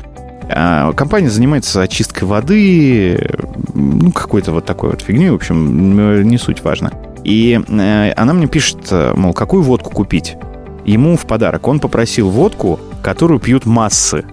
[0.52, 3.30] А Компания занимается очисткой воды,
[3.76, 6.92] ну, какой-то вот такой вот фигней, в общем, э, не суть важно.
[7.24, 10.38] И она мне пишет, мол, какую водку купить?
[10.86, 11.68] Ему в подарок.
[11.68, 14.24] Он попросил водку, которую пьют массы.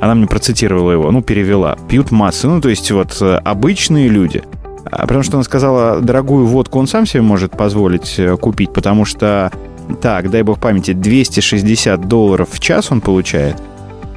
[0.00, 1.76] Она мне процитировала его, ну, перевела.
[1.88, 4.42] Пьют массы, ну, то есть вот э, обычные люди.
[4.84, 9.04] А Потому что она сказала, дорогую водку он сам себе может позволить э, купить, потому
[9.04, 9.52] что,
[10.00, 13.56] так, дай бог памяти, 260 долларов в час он получает.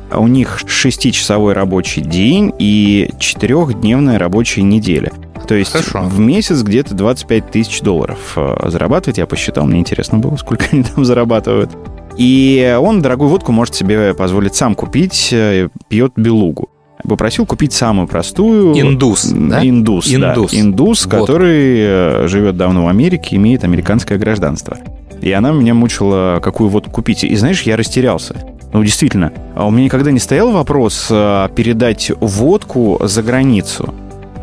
[0.10, 5.12] А у них шестичасовой рабочий день и четырехдневная рабочая неделя.
[5.47, 6.03] То есть Хорошо.
[6.03, 9.17] в месяц где-то 25 тысяч долларов э, зарабатывать.
[9.17, 11.71] Я посчитал, мне интересно было, сколько они там зарабатывают.
[12.17, 16.69] И он дорогую водку может себе позволить сам купить, э, пьет белугу.
[17.08, 18.80] Попросил купить самую простую.
[18.80, 19.67] Индус, да?
[19.67, 20.34] Индус, да.
[20.34, 20.54] Индус.
[20.54, 21.12] Индус, Вот.
[21.12, 24.78] который э, живет давно в Америке, имеет американское гражданство.
[25.21, 27.23] И она меня мучила, какую водку купить.
[27.23, 28.36] И знаешь, я растерялся.
[28.73, 33.93] Ну, действительно, а у меня никогда не стоял вопрос э, передать водку за границу.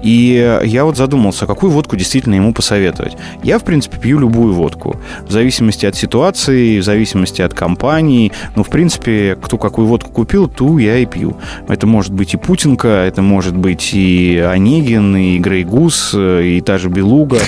[0.02, 3.16] И я вот задумался, какую водку действительно ему посоветовать.
[3.42, 4.96] Я, в принципе, пью любую водку.
[5.26, 8.32] В зависимости от ситуации, в зависимости от компании.
[8.56, 11.36] Ну, в принципе, кто какую водку купил, ту я и пью.
[11.68, 16.78] Это может быть и Путинка, это может быть и Онегин, и Грейгус, э, и та
[16.78, 17.38] же Белуга.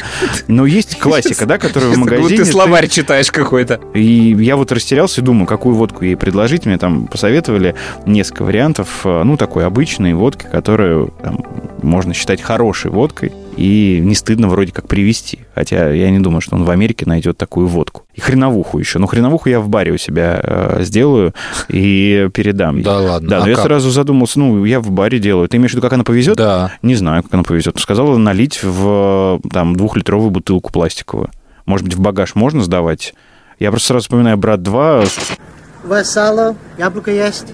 [0.49, 2.39] Но есть классика, да, которая в магазине...
[2.39, 3.81] ты словарь читаешь какой-то.
[3.95, 6.67] и я вот растерялся и думаю, какую водку ей предложить.
[6.67, 7.75] Мне там посоветовали
[8.07, 9.01] несколько вариантов.
[9.05, 11.39] э, Ну, такой обычной водки, которую там,
[11.83, 15.41] можно считать хорошей водкой, и не стыдно вроде как привезти.
[15.55, 18.03] Хотя я не думаю, что он в Америке найдет такую водку.
[18.15, 18.99] И хреновуху еще.
[18.99, 21.35] Но хреновуху я в баре у себя э, сделаю
[21.69, 22.83] и передам.
[22.83, 23.29] Да ладно.
[23.29, 23.65] Да, А но я как?
[23.65, 25.49] сразу задумался, ну, я в баре делаю.
[25.49, 26.37] Ты имеешь в виду, как она повезет?
[26.37, 26.73] Да.
[26.83, 27.79] Не знаю, как она повезет.
[27.79, 31.31] Сказала налить в там двухлитровую бутылку пластиковую.
[31.67, 33.15] Может быть, в багаж можно сдавать?
[33.59, 35.39] Я просто сразу вспоминаю «Брат 2».
[35.85, 37.47] У вас сало, яблоко есть.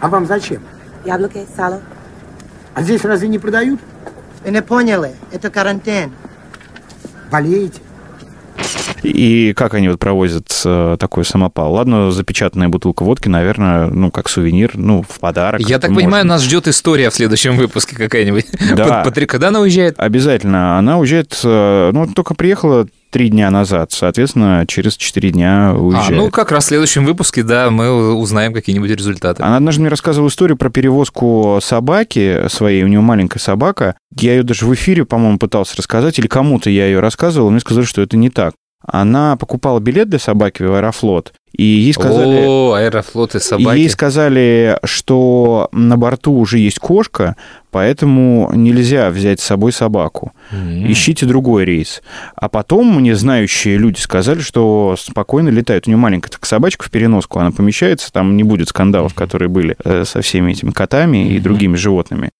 [0.00, 0.60] А вам зачем?
[1.04, 1.80] Яблоко, сало.
[2.74, 3.80] А здесь разве не продают?
[4.44, 6.12] Вы не поняли, это карантин.
[7.30, 7.80] Болеете?
[9.02, 11.72] И как они вот провозят э, такой самопал?
[11.72, 15.60] Ладно, запечатанная бутылка водки, наверное, ну, как сувенир, ну, в подарок.
[15.60, 16.04] Я так можно.
[16.04, 18.46] понимаю, нас ждет история в следующем выпуске какая-нибудь.
[18.74, 19.02] Да.
[19.04, 19.94] Патрик, когда она уезжает?
[19.98, 20.78] Обязательно.
[20.78, 26.10] Она уезжает, э, ну, только приехала три дня назад, соответственно, через четыре дня А, уезжает.
[26.16, 29.42] ну как раз в следующем выпуске, да, мы узнаем какие-нибудь результаты.
[29.42, 33.96] Она однажды мне рассказывала историю про перевозку собаки своей, у нее маленькая собака.
[34.16, 37.84] Я ее даже в эфире, по-моему, пытался рассказать, или кому-то я ее рассказывал, мне сказали,
[37.84, 38.54] что это не так.
[38.86, 42.44] Она покупала билет для собаки в Аэрофлот, и ей сказали...
[42.46, 43.78] О, аэрофлот и собаки.
[43.78, 47.36] Ей сказали, что на борту уже есть кошка,
[47.70, 50.32] поэтому нельзя взять с собой собаку.
[50.52, 50.90] М.
[50.90, 52.02] Ищите другой рейс.
[52.36, 55.86] А потом мне знающие люди сказали, что спокойно летают.
[55.86, 59.76] У нее маленькая так собачка в переноску, она помещается, там не будет скандалов, которые были
[59.84, 62.30] э, со всеми этими котами и другими животными.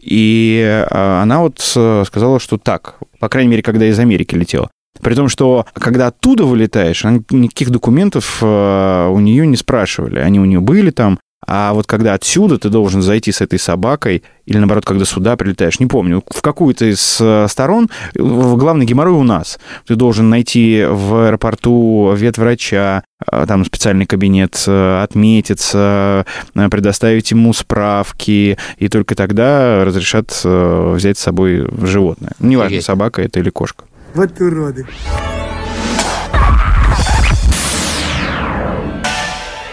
[0.00, 4.70] И э, она вот э, сказала, что так, по крайней мере, когда из Америки летела.
[5.00, 10.18] При том, что когда оттуда вылетаешь, они никаких документов э, у нее не спрашивали.
[10.18, 11.18] Они у нее были там.
[11.46, 15.80] А вот когда отсюда ты должен зайти с этой собакой, или наоборот, когда сюда прилетаешь,
[15.80, 19.58] не помню, в какую-то из э, сторон, главный геморрой у нас.
[19.86, 28.58] Ты должен найти в аэропорту ветврача, э, там специальный кабинет, э, отметиться, предоставить ему справки,
[28.76, 32.32] и только тогда разрешат взять с собой животное.
[32.40, 33.84] Неважно, собака это или кошка.
[34.14, 34.86] Вот уроды.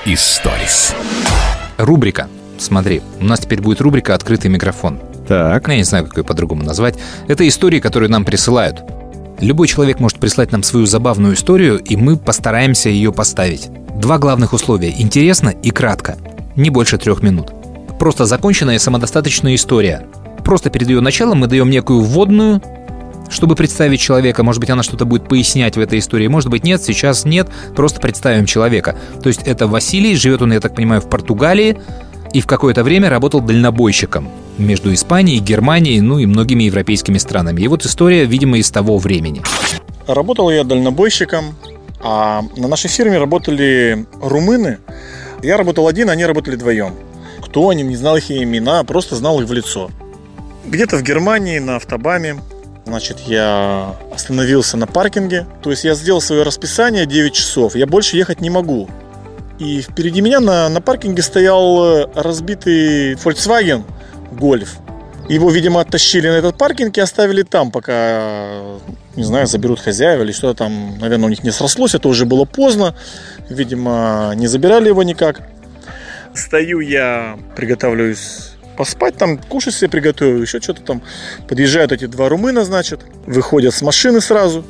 [0.06, 0.93] Историс.
[1.78, 2.28] Рубрика.
[2.58, 5.00] Смотри, у нас теперь будет рубрика «Открытый микрофон».
[5.28, 5.67] Так.
[5.67, 6.95] Ну, Я не знаю, как ее по-другому назвать.
[7.28, 8.84] Это истории, которые нам присылают.
[9.39, 13.69] Любой человек может прислать нам свою забавную историю, и мы постараемся ее поставить.
[14.00, 16.17] Два главных условия– интересно и кратко.
[16.56, 17.52] Не больше трех минут.
[18.00, 20.06] Просто законченная самодостаточная история.
[20.43, 22.62] Просто перед ее началом мы даем некую вводную,
[23.29, 24.43] чтобы представить человека.
[24.43, 26.27] Может быть, она что-то будет пояснять в этой истории.
[26.27, 27.49] Может быть, нет, сейчас нет.
[27.75, 28.97] Просто представим человека.
[29.21, 31.79] То есть это Василий, живет он, я так понимаю, в Португалии,
[32.33, 37.61] и в какое-то время работал дальнобойщиком между Испанией, Германией, ну и многими европейскими странами.
[37.61, 39.41] И вот история, видимо, из того времени.
[40.05, 41.55] Работал я дальнобойщиком,
[42.01, 44.79] а на нашей фирме работали румыны.
[45.41, 46.93] Я работал один, они работали вдвоем.
[47.41, 49.89] Кто они, не знал их имена, просто знал их в лицо.
[50.65, 52.35] Где-то в Германии на автобаме,
[52.86, 55.45] значит, я остановился на паркинге.
[55.62, 58.89] То есть я сделал свое расписание 9 часов, я больше ехать не могу.
[59.60, 63.84] И впереди меня на, на паркинге стоял э, разбитый Volkswagen
[64.32, 64.69] Golf.
[65.30, 68.62] Его, видимо, оттащили на этот паркинг и оставили там, пока,
[69.15, 72.45] не знаю, заберут хозяева или что-то там, наверное, у них не срослось, это уже было
[72.45, 72.95] поздно,
[73.50, 75.41] видимо, не забирали его никак.
[76.34, 81.01] Стою я, приготавливаюсь поспать, там кушать себе приготовил, еще что-то там.
[81.47, 84.65] Подъезжают эти два румына, значит, выходят с машины сразу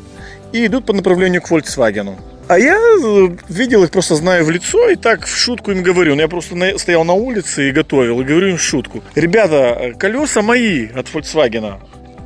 [0.54, 2.16] и идут по направлению к Volkswagen.
[2.48, 6.14] А я э, видел их, просто знаю в лицо, и так в шутку им говорю.
[6.16, 9.04] Ну, я просто на- стоял на улице и готовил, и говорю им в шутку.
[9.16, 11.80] Ребята, э, колеса мои от Volkswagen,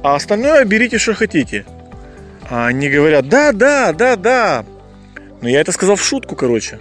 [0.04, 1.66] а остальное берите, что хотите.
[2.50, 4.66] А они говорят, да, да, да, да.
[5.42, 6.80] Но я это сказал в шутку, короче.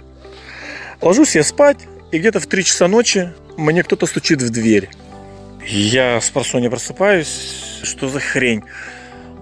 [1.01, 1.77] Ложусь я спать,
[2.11, 4.89] и где-то в 3 часа ночи мне кто-то стучит в дверь.
[5.65, 8.63] Я с просонья просыпаюсь, что за хрень.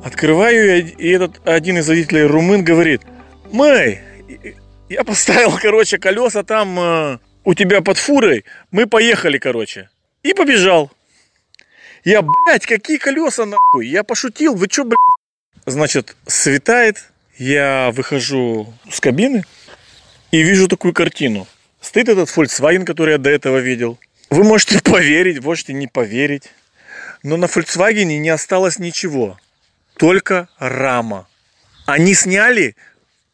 [0.03, 3.01] Открываю, и этот один из водителей румын говорит,
[3.51, 3.99] Мэй,
[4.89, 9.89] я поставил, короче, колеса там э, у тебя под фурой, мы поехали, короче.
[10.23, 10.91] И побежал.
[12.03, 13.87] Я, блядь, какие колеса, нахуй?
[13.87, 14.97] Я пошутил, вы чё, блядь?
[15.65, 19.43] Значит, светает, я выхожу с кабины
[20.31, 21.47] и вижу такую картину.
[21.81, 23.97] Стоит этот Volkswagen, который я до этого видел.
[24.29, 26.51] Вы можете поверить, можете не поверить.
[27.23, 29.39] Но на Volkswagen не осталось ничего.
[29.97, 31.27] Только рама.
[31.85, 32.75] Они сняли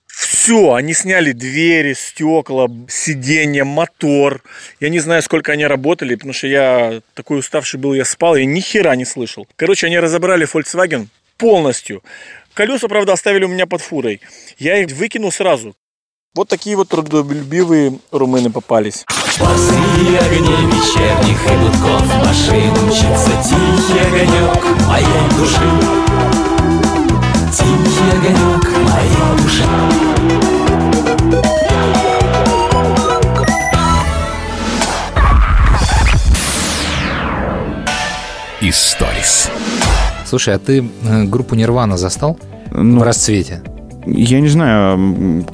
[0.08, 0.74] все.
[0.74, 4.44] Они сняли двери, стекла, сиденья, мотор.
[4.80, 8.46] Я не знаю, сколько они работали, потому что я такой уставший был, я спал, я
[8.46, 9.48] ни хера не слышал.
[9.56, 12.04] Короче, они разобрали Volkswagen полностью.
[12.54, 14.22] Колеса, правда, оставили у меня под фурой.
[14.60, 15.76] Я их выкинул сразу.
[16.36, 19.06] Вот такие вот трудолюбивые румыны попались.
[19.38, 25.62] После огней вечерних и гудков машин Мчится тихий огонек моей души
[27.52, 30.74] Тихий огонек моей души
[38.62, 39.52] Историс.
[40.26, 42.40] Слушай, а ты э, группу Нирвана застал
[42.72, 43.62] Ну, в расцвете?
[44.06, 45.46] я не знаю,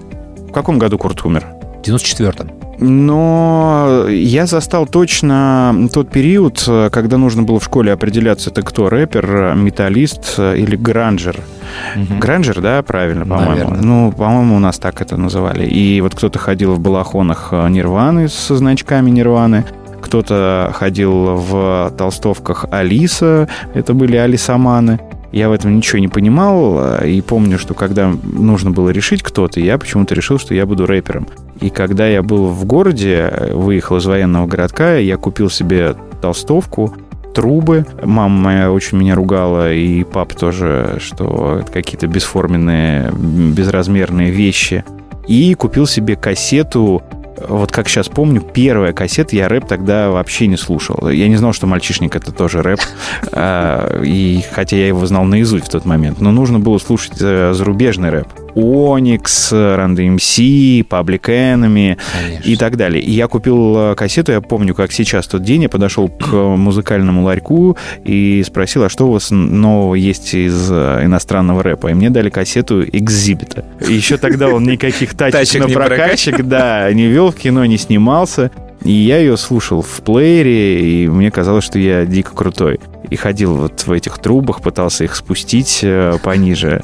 [0.50, 1.46] в каком году Курт умер?
[1.78, 2.52] В 94-м.
[2.82, 9.54] Но я застал точно тот период, когда нужно было в школе определяться, ты кто, рэпер,
[9.56, 11.38] металлист или гранжер.
[12.20, 13.52] Гранжер, да, правильно, по-моему?
[13.52, 13.82] Наверное.
[13.82, 15.66] Ну, по-моему, у нас так это называли.
[15.68, 19.66] И вот кто-то ходил в балахонах э, Нирваны со значками Нирваны,
[20.02, 25.00] кто-то ходил в толстовках Алиса, это были Алисаманы.
[25.32, 29.60] Я в этом ничего не понимал, э, и помню, что когда нужно было решить кто-то,
[29.60, 31.28] я почему-то решил, что я буду рэпером.
[31.62, 36.96] И когда я был в городе, выехал из военного городка, я купил себе толстовку,
[37.34, 37.86] трубы.
[38.04, 44.84] Мама моя очень меня ругала, и пап тоже, что какие-то бесформенные, безразмерные вещи.
[45.28, 47.04] И купил себе кассету
[47.38, 51.10] вот как сейчас помню, первая кассета, я рэп тогда вообще не слушал.
[51.10, 52.80] Я не знал, что «Мальчишник»— это тоже рэп.
[53.32, 56.20] А, И хотя я его знал наизусть в тот момент.
[56.20, 58.28] Но нужно было слушать э, зарубежный рэп.
[58.60, 61.98] Оникс, Run DMC, Public Enemy
[62.44, 63.02] и так далее.
[63.02, 67.24] И я купил э, кассету, я помню, как сейчас тот день, я подошел к музыкальному
[67.24, 71.90] ларьку и спросил, а что у вас нового есть из э, иностранного рэпа?
[71.90, 73.66] И мне дали кассету Экзибита.
[73.88, 78.52] Еще тогда он никаких тачек на прокачек, да, не вел в кино, не снимался.
[78.84, 82.80] И я ее слушал в плеере, и мне казалось, что я дико крутой.
[83.10, 86.82] И ходил вот в этих трубах, пытался их спустить э, пониже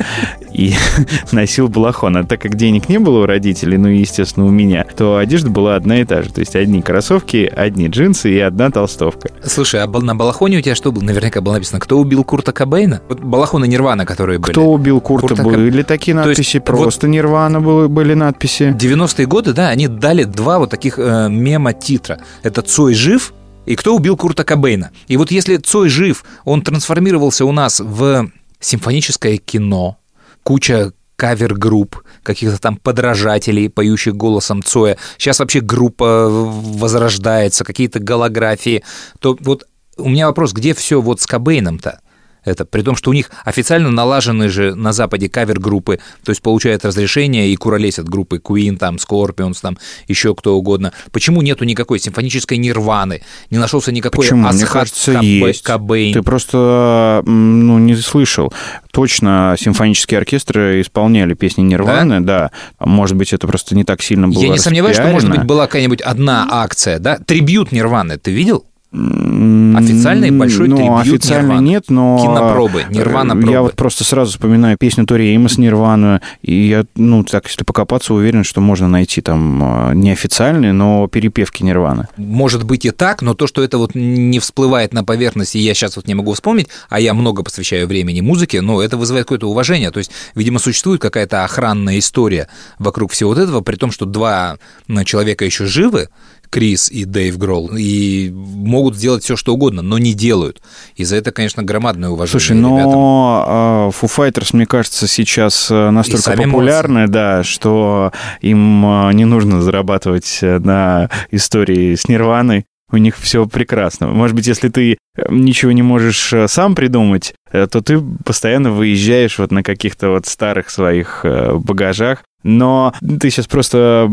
[0.54, 0.74] и
[1.32, 2.18] носил балахон.
[2.18, 5.50] А так как денег не было у родителей, ну и, естественно, у меня, то одежда
[5.50, 6.32] была одна и та же.
[6.32, 9.30] То есть одни кроссовки, одни джинсы и одна толстовка.
[9.44, 11.04] Слушай, а на балахоне у тебя что было?
[11.04, 13.02] Наверняка было написано, кто убил Курта Кобейна?
[13.10, 14.52] Вот балахоны Нирвана, которые были.
[14.54, 15.28] Кто убил Курта?
[15.28, 18.74] Курта Коб- Были такие То есть надписи, вот- просто Нирвана было- были надписи.
[18.78, 22.20] 90-е годы, да, они дали два вот таких э, мема-титра.
[22.44, 23.34] Это «Цой жив»
[23.66, 24.92] и «Кто убил Курта Кобейна?».
[25.08, 29.98] И вот если Цой жив, он трансформировался у нас в симфоническое кино,
[30.44, 34.98] куча кавер-групп, каких-то там подражателей, поющих голосом Цоя.
[35.18, 38.84] Сейчас вообще группа возрождается, какие-то голографии.
[39.20, 39.66] То вот
[39.98, 42.02] у меня вопрос, где все вот с Кобейном-то?
[42.46, 46.86] Это при том, что у них официально налажены же на Западе кавер-группы, то есть получают
[46.86, 49.78] разрешение и куролесят группы Queen, там, Scorpions, там,
[50.08, 50.94] еще кто угодно.
[51.12, 53.22] Почему нету никакой симфонической нирваны?
[53.50, 54.48] Не нашелся никакой Почему?
[54.48, 55.64] Мне Асхат кажется, Кобе- есть.
[55.64, 56.14] Кобейн.
[56.14, 58.54] Ты просто ну, не слышал.
[58.92, 62.52] Точно симфонические оркестры исполняли песни Нирваны, да.
[62.80, 65.66] Может быть, это просто не так сильно было Я не сомневаюсь, что, может быть, была
[65.66, 67.18] какая-нибудь одна акция, да?
[67.18, 68.66] Трибют Нирваны, ты видел?
[68.96, 71.68] Официальный большой ну, трибют официально Нирваны.
[71.68, 72.18] нет, но...
[72.22, 73.52] Кинопробы, Нирвана пробы.
[73.52, 78.14] Я вот просто сразу вспоминаю песню Тори Эймос Нирвану, и я, ну, так, если покопаться,
[78.14, 82.08] уверен, что можно найти там э, неофициальные, но перепевки Нирваны.
[82.16, 85.98] Может быть и так, но то, что это вот не всплывает на поверхности, я сейчас
[85.98, 89.92] вот не могу вспомнить, а я много посвящаю времени музыке, но это вызывает какое-то уважение.
[89.92, 92.48] То есть, видимо, существует какая-то охранная история
[92.80, 96.10] вокруг всего вот этого, при том, что два ну, человека еще живы,
[96.50, 100.62] Крис и Дэйв Гролл, и могут сделать все, что угодно, но не делают.
[100.96, 102.92] И за это, конечно, громадное уважение Слушай, ребятам.
[102.92, 109.26] но э, Foo Fighters, мне кажется, сейчас э, настолько популярны, да, что им э, не
[109.26, 112.66] нужно зарабатывать э, на истории с Нирваной.
[112.92, 114.08] У них все прекрасно.
[114.08, 119.64] Может быть, если ты ничего не можешь сам придумать, то ты постоянно выезжаешь вот на
[119.64, 122.24] каких-то вот старых своих багажах.
[122.46, 124.08] Но ты сейчас просто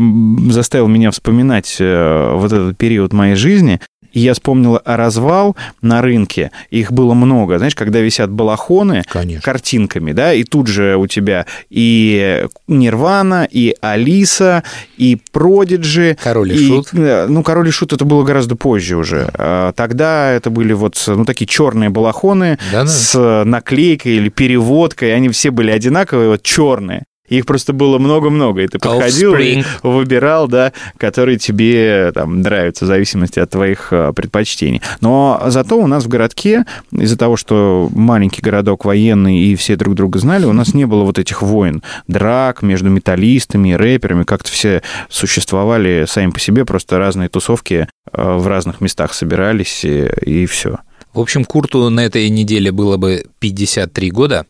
[0.49, 3.79] заставил меня вспоминать э, вот этот период моей жизни.
[4.11, 6.51] И я вспомнил о развал на рынке.
[6.69, 7.57] Их было много.
[7.57, 9.03] Знаешь, когда висят балахоны
[9.43, 14.63] картинками, да, и тут же у тебя и Нирвана, и Алиса,
[14.97, 16.17] и Продиджи.
[16.23, 16.89] Король и Шут.
[16.93, 19.29] э, Ну, Король и Шут это было гораздо позже уже.
[19.33, 22.87] А Тогда это были вот, ну, такие черные балахоны Да-да.
[22.87, 25.15] с наклейкой или переводкой.
[25.15, 27.03] Они все были одинаковые, вот черные.
[27.33, 32.87] Их просто было много-много, и ты подходил и выбирал, да, который тебе там нравится в
[32.87, 34.83] зависимости от твоих э, предпочтений.
[35.01, 39.95] Но зато у нас в городке, из-за того, что маленький городок военный и все друг
[39.95, 44.51] друга знали, у нас не было вот этих войн, драк между металлистами и рэперами, как-то
[44.51, 50.45] все существовали сами по себе, просто разные тусовки э, в разных местах собирались, и, и
[50.45, 50.77] все.
[51.13, 54.45] В общем, Курту на этой неделе было бы 53 года,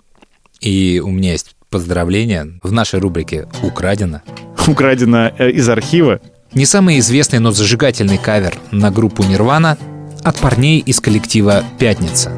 [0.59, 2.59] и у меня есть Поздравления.
[2.61, 4.21] В нашей рубрике «Украдено».
[4.67, 6.19] Украдено э, из архива.
[6.53, 9.79] Не самый известный, но зажигательный кавер на группу «Нирвана»
[10.21, 12.31] от парней из коллектива «Пятница».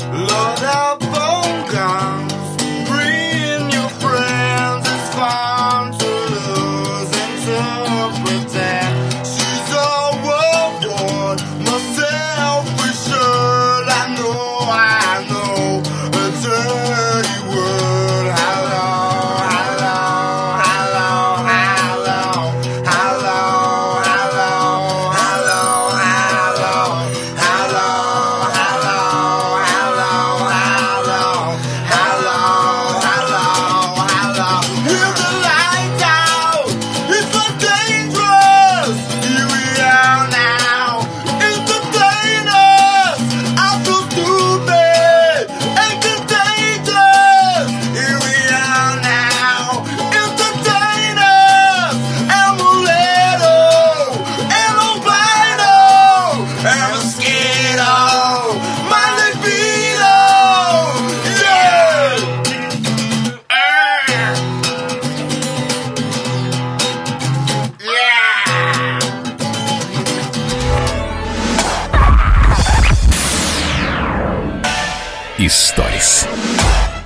[75.46, 76.28] Историс.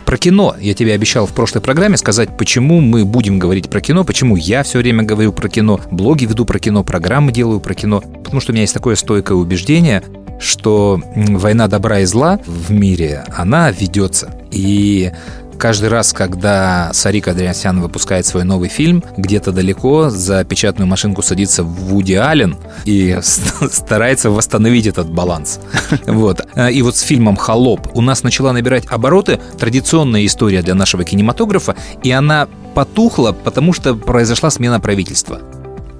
[0.05, 0.55] Про кино.
[0.61, 4.63] Я тебе обещал в прошлой программе сказать, почему мы будем говорить про кино, почему я
[4.63, 7.99] все время говорю про кино, блоги веду про кино, программы делаю про кино.
[7.99, 10.03] Потому что у меня есть такое стойкое убеждение,
[10.39, 14.33] что война добра и зла в мире, она ведется.
[14.51, 15.11] И
[15.59, 21.63] каждый раз, когда Сарик Андреасян выпускает свой новый фильм, где-то далеко за печатную машинку садится
[21.63, 22.55] Вуди Аллен
[22.85, 25.59] и старается восстановить этот баланс.
[26.05, 26.41] Вот.
[26.71, 31.75] И вот с фильмом «Холоп» у нас начала набирать обороты традиционная история для нашего кинематографа,
[32.03, 35.39] и она потухла, потому что произошла смена правительства.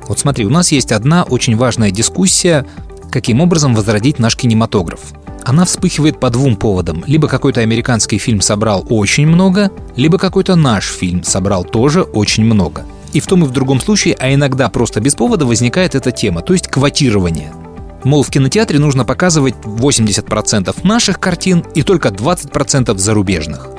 [0.08, 2.66] Вот смотри, у нас есть одна очень важная дискуссия,
[3.12, 5.00] каким образом возродить наш кинематограф–
[5.44, 7.04] она вспыхивает по двум поводам.
[7.08, 12.86] Либо какой-то американский фильм собрал очень много, либо какой-то наш фильм собрал тоже очень много.
[13.14, 16.42] И в том и в другом случае, а иногда просто без повода возникает эта тема,
[16.42, 17.52] то есть квотирование.
[18.04, 23.79] Мол, в кинотеатре нужно показывать 80% наших картин и только 20% зарубежных.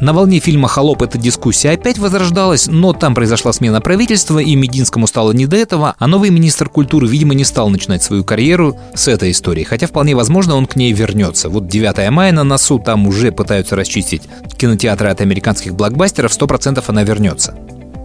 [0.00, 5.06] На волне фильма «Холоп» эта дискуссия опять возрождалась, но там произошла смена правительства, и Мединскому
[5.06, 9.08] стало не до этого, а новый министр культуры, видимо, не стал начинать свою карьеру с
[9.08, 11.48] этой истории, хотя вполне возможно он к ней вернется.
[11.48, 14.22] Вот 9 мая на носу, там уже пытаются расчистить
[14.58, 17.54] кинотеатры от американских блокбастеров, 100% она вернется.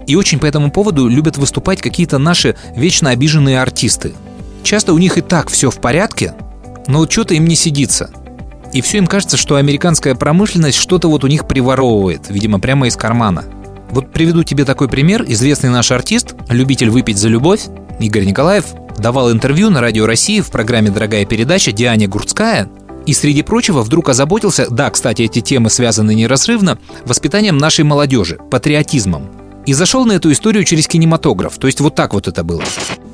[0.07, 4.13] И очень по этому поводу любят выступать какие-то наши вечно обиженные артисты.
[4.63, 6.35] Часто у них и так все в порядке,
[6.87, 8.11] но вот что-то им не сидится–
[8.74, 12.95] и все им кажется, что американская промышленность что-то вот у них приворовывает, видимо, прямо из
[12.95, 13.45] кармана.
[13.89, 15.26] Вот приведу тебе такой пример.
[15.28, 17.65] Известный наш артист, любитель выпить за любовь,
[17.99, 18.65] Игорь Николаев,
[18.97, 22.69] давал интервью на Радио России в программе «Дорогая передача» Диане Гурцкая,
[23.05, 29.32] и, среди прочего, вдруг озаботился, да, кстати, эти темы связаны неразрывно, воспитанием нашей молодежи, патриотизмом.
[29.65, 31.57] И зашел на эту историю через кинематограф.
[31.57, 32.63] То есть вот так вот это было.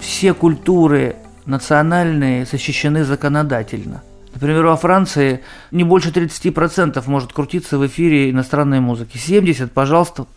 [0.01, 4.03] Все культуры национальные защищены законодательно.
[4.39, 9.17] Например, во Франции не больше 30% может крутиться в эфире иностранной музыки.
[9.17, 10.27] 70%, пожалуйста,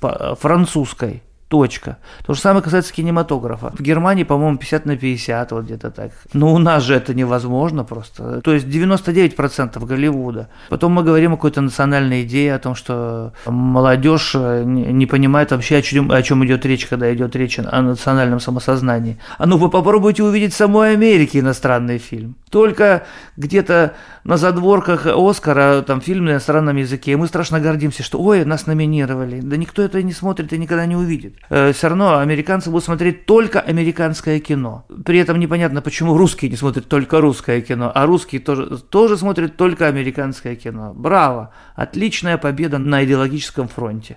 [0.41, 1.23] французской.
[1.51, 1.97] Точка.
[2.25, 3.73] То же самое касается кинематографа.
[3.77, 6.13] В Германии, по-моему, 50 на 50, вот где-то так.
[6.33, 8.41] Но у нас же это невозможно просто.
[8.43, 10.49] То есть 99% Голливуда.
[10.69, 15.79] Потом мы говорим о какой-то национальной идее, о том, что молодежь э, не понимает вообще,
[15.79, 19.19] о чем, о чем идет речь, когда идет речь о национальном самосознании.
[19.37, 22.37] А ну вы попробуйте увидеть в самой Америке иностранный фильм.
[22.51, 23.03] Только
[23.37, 27.11] где-то на задворках Оскара там фильм на иностранном языке.
[27.11, 29.41] И мы страшно гордимся, что ой, нас номинировали.
[29.41, 31.40] Да никто это не смотрит и никогда не увидит.
[31.49, 34.85] Э, все равно американцы будут смотреть только американское кино.
[35.05, 39.57] При этом непонятно, почему русские не смотрят только русское кино, а русские тоже, тоже смотрят
[39.57, 40.93] только американское кино.
[40.95, 41.51] Браво!
[41.75, 44.17] Отличная победа на идеологическом фронте.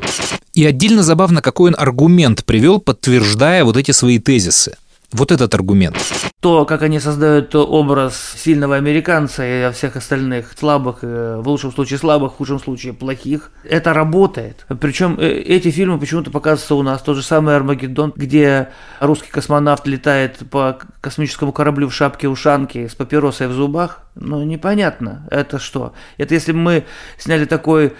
[0.54, 4.78] И отдельно забавно, какой он аргумент привел, подтверждая вот эти свои тезисы.
[5.14, 5.96] Вот этот аргумент.
[6.42, 12.00] То, как они создают образ сильного американца и всех остальных слабых, э, в лучшем случае
[12.00, 14.66] слабых, в худшем случае плохих, это работает.
[14.82, 17.02] Причем э, эти фильмы почему-то показываются у нас.
[17.04, 23.48] Тот же самый Армагеддон, где русский космонавт летает по космическому кораблю в шапке-ушанке с папиросой
[23.48, 24.02] в зубах.
[24.16, 25.94] Ну, непонятно, это что?
[26.18, 26.86] Это если мы
[27.20, 27.94] сняли такой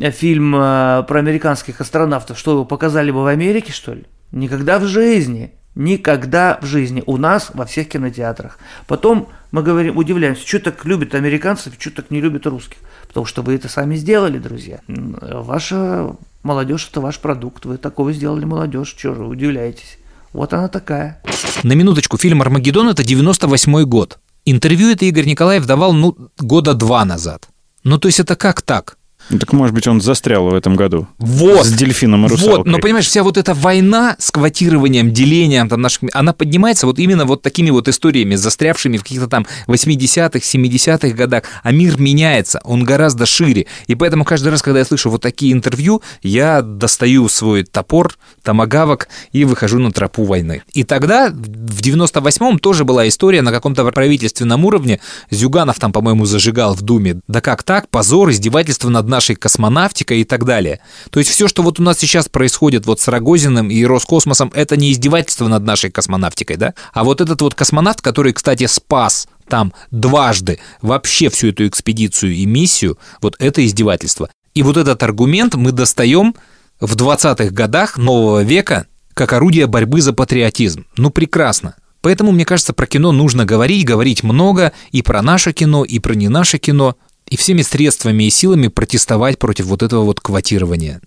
[0.00, 4.06] э, фильм про американских астронавтов, что его показали бы в Америке, что ли?
[4.32, 5.52] Никогда в жизни.
[5.74, 8.58] Никогда в жизни у нас во всех кинотеатрах.
[8.86, 12.78] Потом мы говорим, удивляемся, что так любят американцев, что так не любят русских.
[13.08, 14.80] Потому что вы это сами сделали, друзья.
[14.86, 16.14] Ваша
[16.44, 17.64] Молодежь– это ваш продукт.
[17.64, 18.92] Вы такого сделали молодежь.
[18.92, 19.98] Чего же вы удивляетесь?
[20.34, 21.22] Вот она такая.
[21.62, 24.18] На минуточку, фильм «Армагеддон»— это 98 год.
[24.44, 27.48] Интервью это Игорь Николаев давал, ну, года два назад.
[27.82, 28.98] Ну, то есть это как так?
[29.30, 31.08] Ну, так, может быть, он застрял в этом году.
[31.18, 31.64] Вот.
[31.64, 32.56] С дельфином и русалкой.
[32.58, 36.98] Вот, но понимаешь, вся вот эта война с квотированием, делением там наших, она поднимается вот
[36.98, 41.44] именно вот такими вот историями, застрявшими в каких-то там 80-х, 70-х годах.
[41.62, 43.66] А мир меняется, он гораздо шире.
[43.86, 49.08] И поэтому каждый раз, когда я слышу вот такие интервью, я достаю свой топор, томагавок
[49.32, 50.62] и выхожу на тропу войны.
[50.72, 55.00] И тогда, в 98-м, тоже была история на каком-то правительственном уровне.
[55.30, 57.20] Зюганов там, по-моему, зажигал в Думе.
[57.26, 57.88] Да как так?
[57.88, 60.80] Позор, издевательство над нашей космонавтикой и так далее.
[61.10, 64.76] То есть все, что вот у нас сейчас происходит вот с Рогозиным и Роскосмосом, это
[64.76, 66.74] не издевательство над нашей космонавтикой, да?
[66.92, 72.44] А вот этот вот космонавт, который, кстати, спас там дважды вообще всю эту экспедицию и
[72.44, 74.28] миссию, вот это издевательство.
[74.54, 76.34] И вот этот аргумент мы достаем
[76.80, 80.86] в 20-х годах нового века как орудие борьбы за патриотизм.
[80.96, 81.76] Ну, прекрасно.
[82.00, 86.14] Поэтому, мне кажется, про кино нужно говорить, говорить много, и про наше кино, и про
[86.14, 86.96] не наше кино,
[87.28, 91.00] и всеми средствами и силами протестовать против вот этого вот квотирования.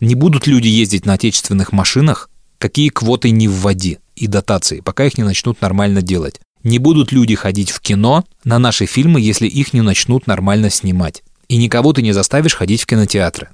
[0.00, 5.18] Не будут люди ездить на отечественных машинах, какие квоты не вводи и дотации, пока их
[5.18, 6.40] не начнут нормально делать.
[6.62, 11.22] Не будут люди ходить в кино на наши фильмы, если их не начнут нормально снимать.
[11.48, 13.48] И никого ты не заставишь ходить в кинотеатры.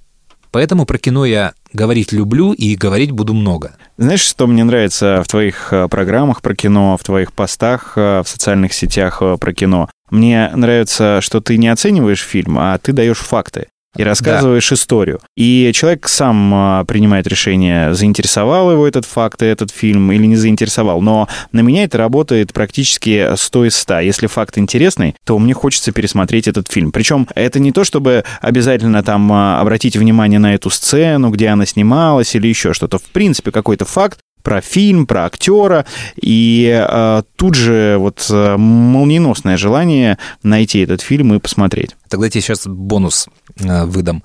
[0.50, 3.76] Поэтому про кино я говорить люблю и говорить буду много.
[3.98, 8.28] Знаешь, что мне нравится в твоих э, программах про кино, в твоих постах э, в
[8.28, 9.88] социальных сетях э, про кино?
[10.11, 14.74] Мне нравится, что ты не оцениваешь фильм, а ты даешь факты и рассказываешь да.
[14.74, 15.20] историю.
[15.36, 21.00] И человек сам а, принимает решение, заинтересовал его этот факт, этот фильм или не заинтересовал.
[21.00, 24.00] Но на меня это работает практически 100 из 100.
[24.00, 26.92] Если факт интересный, то мне хочется пересмотреть этот фильм.
[26.92, 31.66] Причем это не то, чтобы обязательно там а, обратить внимание на эту сцену, где она
[31.66, 32.98] снималась или еще что-то.
[32.98, 35.84] В принципе, какой-то факт про фильм, про актера,
[36.22, 41.97] и э, тут же вот э, молниеносное желание найти этот фильм и посмотреть.
[42.09, 43.28] Тогда тебе сейчас бонус
[43.59, 44.22] э, выдам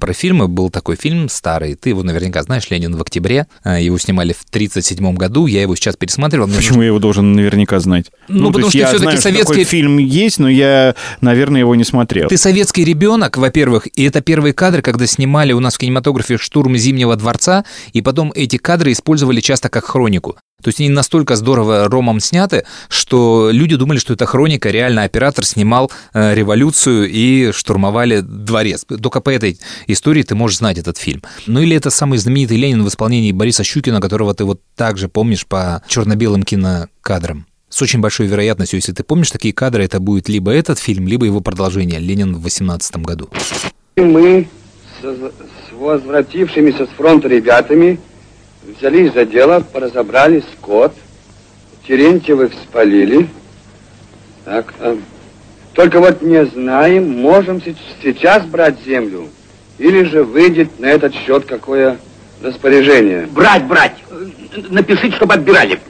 [0.00, 0.48] про фильмы.
[0.48, 3.46] Был такой фильм старый, ты его наверняка знаешь, «Ленин в октябре».
[3.64, 6.46] Э, его снимали в 1937 году, я его сейчас пересматривал.
[6.46, 6.80] Почему нужно...
[6.82, 8.06] я его должен наверняка знать?
[8.28, 9.54] Ну, ну потому что все-таки знаю, советский...
[9.54, 12.28] Что фильм есть, но я, наверное, его не смотрел.
[12.28, 16.76] Ты советский ребенок, во-первых, и это первые кадры, когда снимали у нас в кинематографе «Штурм
[16.76, 20.36] Зимнего дворца», и потом эти кадры использовали часто как хронику.
[20.62, 25.44] То есть они настолько здорово ромом сняты, что люди думали, что это хроника, реально оператор
[25.44, 28.84] снимал э, революцию и штурмовали дворец.
[28.84, 31.22] Только по этой истории ты можешь знать этот фильм.
[31.46, 35.46] Ну или это самый знаменитый Ленин в исполнении Бориса Щукина, которого ты вот также помнишь
[35.46, 37.46] по черно-белым кинокадрам.
[37.68, 41.24] С очень большой вероятностью, если ты помнишь такие кадры, это будет либо этот фильм, либо
[41.24, 43.30] его продолжение «Ленин в 18 году».
[43.96, 44.48] Мы
[45.00, 45.04] с,
[45.72, 47.98] возвратившимися с фронта ребятами
[48.76, 50.94] взялись за дело, поразобрали скот,
[51.86, 53.28] Терентьевых спалили.
[54.44, 54.98] Так, а,
[55.72, 57.62] только вот не знаем, можем
[58.02, 59.28] сейчас брать землю,
[59.78, 61.98] или же выйдет на этот счет какое
[62.42, 63.26] распоряжение.
[63.26, 63.96] Брать, брать.
[64.68, 65.80] Напишите, чтобы отбирали.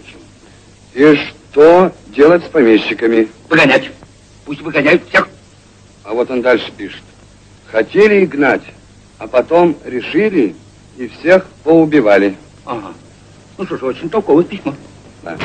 [0.94, 3.28] И что делать с помещиками?
[3.48, 3.90] Выгонять.
[4.44, 5.28] Пусть выгоняют всех.
[6.04, 7.02] А вот он дальше пишет.
[7.66, 8.64] Хотели гнать,
[9.18, 10.56] а потом решили
[10.96, 12.36] и всех поубивали.
[12.64, 12.92] Ага.
[13.58, 14.74] Ну что ж, очень толковое письмо.
[15.22, 15.36] Да.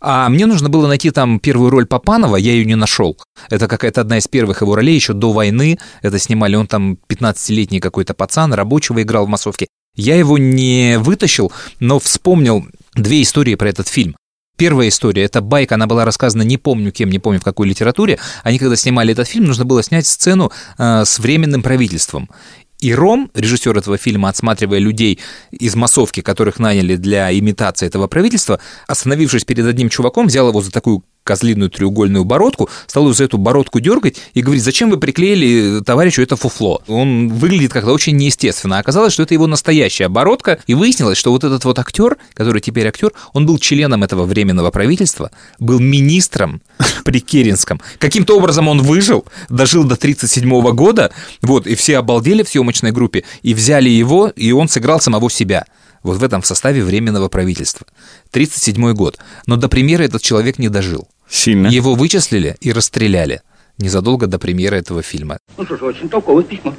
[0.00, 3.16] А мне нужно было найти там первую роль Папанова, я ее не нашел.
[3.50, 5.78] Это какая-то одна из первых его ролей еще до войны.
[6.02, 9.66] Это снимали, он там 15-летний какой-то пацан, рабочего играл в массовке.
[9.96, 11.50] Я его не вытащил,
[11.80, 14.16] но вспомнил две истории про этот фильм.
[14.56, 18.18] Первая история, это байка, она была рассказана, не помню кем, не помню в какой литературе.
[18.42, 22.30] Они когда снимали этот фильм, нужно было снять сцену э, с временным правительством.
[22.78, 25.18] И Ром, режиссер этого фильма, отсматривая людей
[25.50, 30.70] из массовки, которых наняли для имитации этого правительства, остановившись перед одним чуваком, взял его за
[30.70, 36.22] такую козлиную треугольную бородку, стал за эту бородку дергать и говорит, зачем вы приклеили товарищу
[36.22, 36.80] это фуфло?
[36.86, 38.78] Он выглядит как-то очень неестественно.
[38.78, 42.86] Оказалось, что это его настоящая бородка, и выяснилось, что вот этот вот актер, который теперь
[42.86, 46.62] актер, он был членом этого временного правительства, был министром
[47.04, 47.80] при Керенском.
[47.98, 51.12] Каким-то образом он выжил, дожил до 37 года,
[51.42, 55.64] вот, и все обалдели в съемочной группе, и взяли его, и он сыграл самого себя
[56.06, 57.86] вот в этом составе Временного правительства.
[58.30, 59.18] 37 год.
[59.46, 61.08] Но до премьеры этот человек не дожил.
[61.28, 61.68] Сильно.
[61.68, 63.42] Его вычислили и расстреляли
[63.78, 65.38] незадолго до премьеры этого фильма.
[65.56, 66.74] Ну что ж, очень толковое письмо.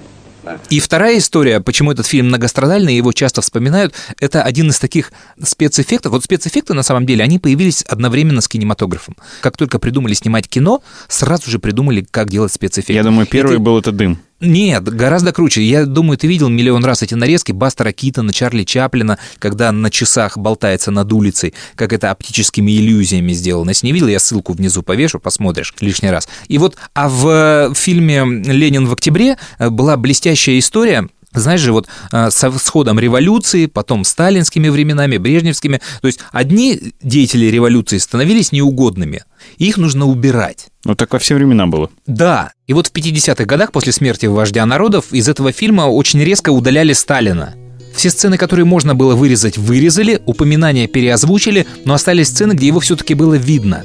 [0.69, 6.13] И вторая история, почему этот фильм многострадальный, его часто вспоминают, это один из таких спецэффектов.
[6.13, 9.17] Вот спецэффекты, на самом деле, они появились одновременно с кинематографом.
[9.41, 12.93] Как только придумали снимать кино, сразу же придумали, как делать спецэффекты.
[12.93, 13.61] Я думаю, первый это...
[13.61, 14.19] был это дым.
[14.39, 15.63] Нет, гораздо круче.
[15.63, 20.37] Я думаю, ты видел миллион раз эти нарезки Бастера Китона, Чарли Чаплина, когда на часах
[20.37, 23.71] болтается над улицей, как это оптическими иллюзиями сделано.
[23.71, 26.29] Если не видел, я ссылку внизу повешу, посмотришь лишний раз.
[26.49, 31.07] И вот, а в фильме «Ленин в октябре» была блестящая история,
[31.39, 37.45] знаешь же, вот э, со сходом революции, потом сталинскими временами, брежневскими, то есть одни деятели
[37.45, 39.23] революции становились неугодными,
[39.57, 40.67] их нужно убирать.
[40.85, 41.89] Ну, так во все времена было.
[42.05, 42.51] Да.
[42.67, 46.93] И вот в 50-х годах после смерти вождя народов из этого фильма очень резко удаляли
[46.93, 47.55] Сталина.
[47.95, 53.15] Все сцены, которые можно было вырезать, вырезали, упоминания переозвучили, но остались сцены, где его все-таки
[53.15, 53.83] было видно.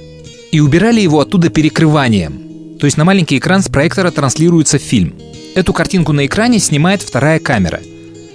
[0.51, 2.79] И убирали его оттуда перекрыванием.
[2.79, 5.15] То есть на маленький экран с проектора транслируется фильм.
[5.55, 7.81] Эту картинку на экране снимает вторая камера.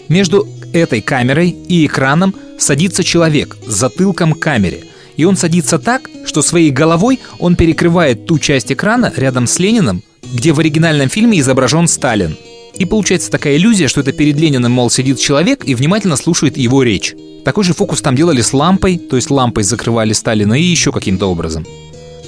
[0.08, 4.84] Между этой камерой и экраном садится человек с затылком к камере–
[5.18, 10.04] и он садится так, что своей головой он перекрывает ту часть экрана рядом с Лениным,
[10.32, 12.38] где в оригинальном фильме изображен Сталин.
[12.78, 16.84] И получается такая иллюзия, что это перед Лениным, мол, сидит человек и внимательно слушает его
[16.84, 17.16] речь.
[17.44, 21.26] Такой же фокус там делали с лампой, то есть лампой закрывали Сталина и еще каким-то
[21.26, 21.66] образом.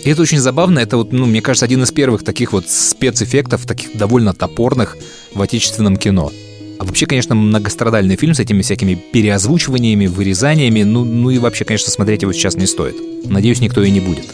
[0.03, 3.65] И это очень забавно, это вот, ну, мне кажется, один из первых таких вот спецэффектов,
[3.65, 4.97] таких довольно топорных
[5.33, 6.31] в отечественном кино.
[6.79, 10.83] А вообще, конечно, многострадальный фильм с этими всякими переозвучиваниями, вырезаниями.
[10.83, 12.95] Ну, ну и вообще, конечно, смотреть его сейчас не стоит.
[13.25, 14.25] Надеюсь, никто и не будет.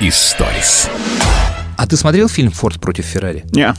[0.00, 0.88] Историс.
[1.76, 3.44] А ты смотрел фильм «Форд против Феррари»?
[3.52, 3.74] Не.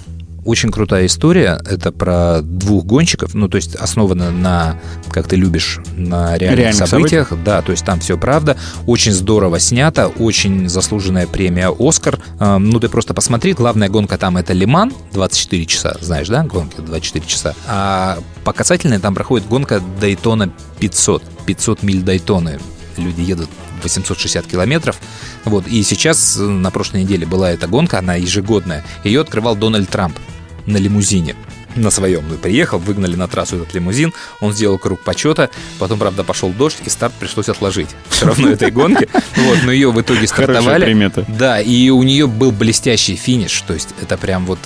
[0.46, 1.60] Очень крутая история.
[1.66, 3.34] Это про двух гонщиков.
[3.36, 4.80] Ну, то есть основана на,
[5.12, 7.28] как ты любишь, на реальных, Реальных событиях.
[7.30, 7.46] событиях.
[7.46, 8.58] Да, то есть там все правда.
[8.86, 10.08] Очень здорово снято.
[10.08, 12.20] Очень заслуженная премия «Оскар».
[12.40, 13.54] Эм, Ну, ты просто посмотри.
[13.54, 14.92] Главная гонка там это Лиман.
[15.14, 15.98] 24 часа.
[16.02, 16.44] Знаешь, да?
[16.44, 17.54] Гонки 24 часа.
[17.68, 21.24] А по касательной там проходит гонка Дайтона 500.
[21.46, 22.60] 500 миль Дайтоны.
[22.98, 23.50] Люди едут
[23.84, 25.00] 860 километров.
[25.46, 25.68] Вот.
[25.68, 28.84] И сейчас, э, на прошлой неделе была эта гонка, она ежегодная.
[29.04, 30.18] Ее открывал Дональд Трамп
[30.66, 31.36] на лимузине
[31.76, 32.24] на своем.
[32.28, 36.78] Ну, приехал, выгнали на трассу этот лимузин, он сделал круг почета, потом, правда, пошел дождь,
[36.86, 37.90] и старт пришлось отложить.
[38.10, 39.08] Все равно этой гонки.
[39.36, 40.86] Вот, но ее в итоге стартовали.
[41.28, 43.62] Да, и у нее был блестящий финиш.
[43.62, 44.60] То есть это прям вот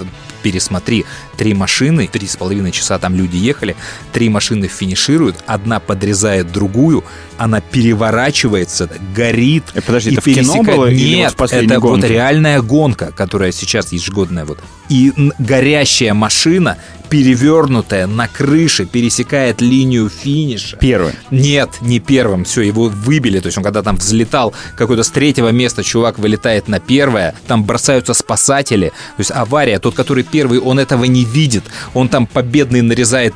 [0.44, 1.06] пересмотри,
[1.38, 3.76] три машины, три с половиной часа там люди ехали,
[4.12, 7.04] три машины финишируют, одна подрезает другую,
[7.38, 9.64] она переворачивается, горит.
[9.74, 12.08] Э, подожди, и это в кино пересекает- было вот Нет, в последней это вот гонке?
[12.10, 14.60] реальная гонка, которая сейчас ежегодная вот.
[14.90, 16.78] И горящая машина,
[17.10, 20.78] перевернутая на крыше, пересекает линию финиша.
[20.78, 21.14] Первый.
[21.32, 22.44] Нет, не первым.
[22.44, 23.40] Все, его выбили.
[23.40, 27.64] То есть он когда там взлетал, какой-то с третьего места чувак вылетает на первое, там
[27.64, 28.88] бросаются спасатели.
[28.90, 31.64] То есть авария, тот, который первый, он этого не видит.
[31.94, 33.36] Он там победный нарезает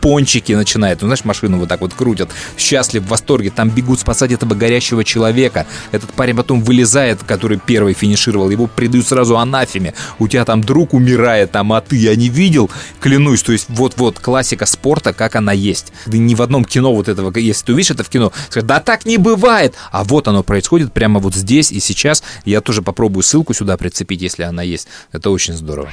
[0.00, 4.32] пончики начинает, ну, знаешь, машину вот так вот крутят, счастлив, в восторге, там бегут спасать
[4.32, 5.66] этого горящего человека.
[5.92, 9.94] Этот парень потом вылезает, который первый финишировал, его придают сразу анафеме.
[10.18, 12.70] У тебя там друг умирает, там, а ты, я не видел,
[13.00, 13.42] клянусь.
[13.42, 15.92] То есть вот-вот классика спорта, как она есть.
[16.06, 18.80] Да ни в одном кино вот этого, если ты увидишь это в кино, скажешь, да
[18.80, 19.74] так не бывает.
[19.90, 22.22] А вот оно происходит прямо вот здесь и сейчас.
[22.44, 24.88] Я тоже попробую ссылку сюда прицепить, если она есть.
[25.12, 25.90] Это очень здорово.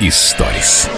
[0.00, 0.88] Историс.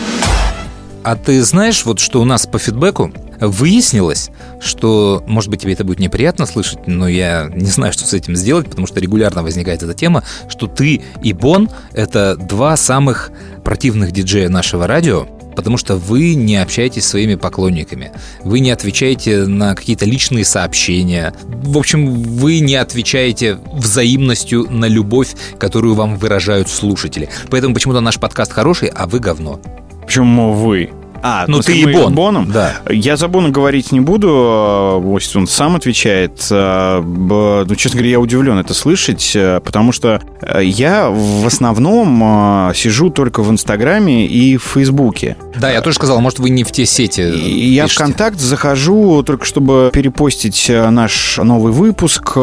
[1.03, 4.31] А ты знаешь, вот что у нас по фидбэку выяснилось,
[4.61, 8.37] что, может быть, тебе это будет неприятно слышать, но я не знаю, что с этим
[8.37, 13.33] сделать, потому что регулярно возникает эта тема, что ты и Бон— это два самых
[13.65, 19.45] противных диджея нашего радио, потому что вы не общаетесь с своими поклонниками, вы не отвечаете
[19.47, 21.35] на какие-то личные сообщения.
[21.45, 27.29] В общем, вы не отвечаете взаимностью на любовь, которую вам выражают слушатели.
[27.51, 29.61] Поэтому почему-то наш подкаст хороший, а вы говно.
[30.07, 30.91] Почему вы?
[31.23, 32.15] А, Ну, в смысле, ты и Бон.
[32.15, 32.51] Боном?
[32.51, 32.75] Да.
[32.91, 36.47] Я за Бона говорить не буду, э, пусть он сам отвечает.
[36.51, 40.21] Э, Ну, честно говоря, я удивлен это слышать, э, потому что
[40.61, 45.37] я в основном сижу только в Инстаграме и в Фейсбуке.
[45.61, 49.45] Да, я тоже сказал, может, вы не в те сети я в контакт захожу только
[49.45, 52.37] чтобы перепостить наш новый выпуск,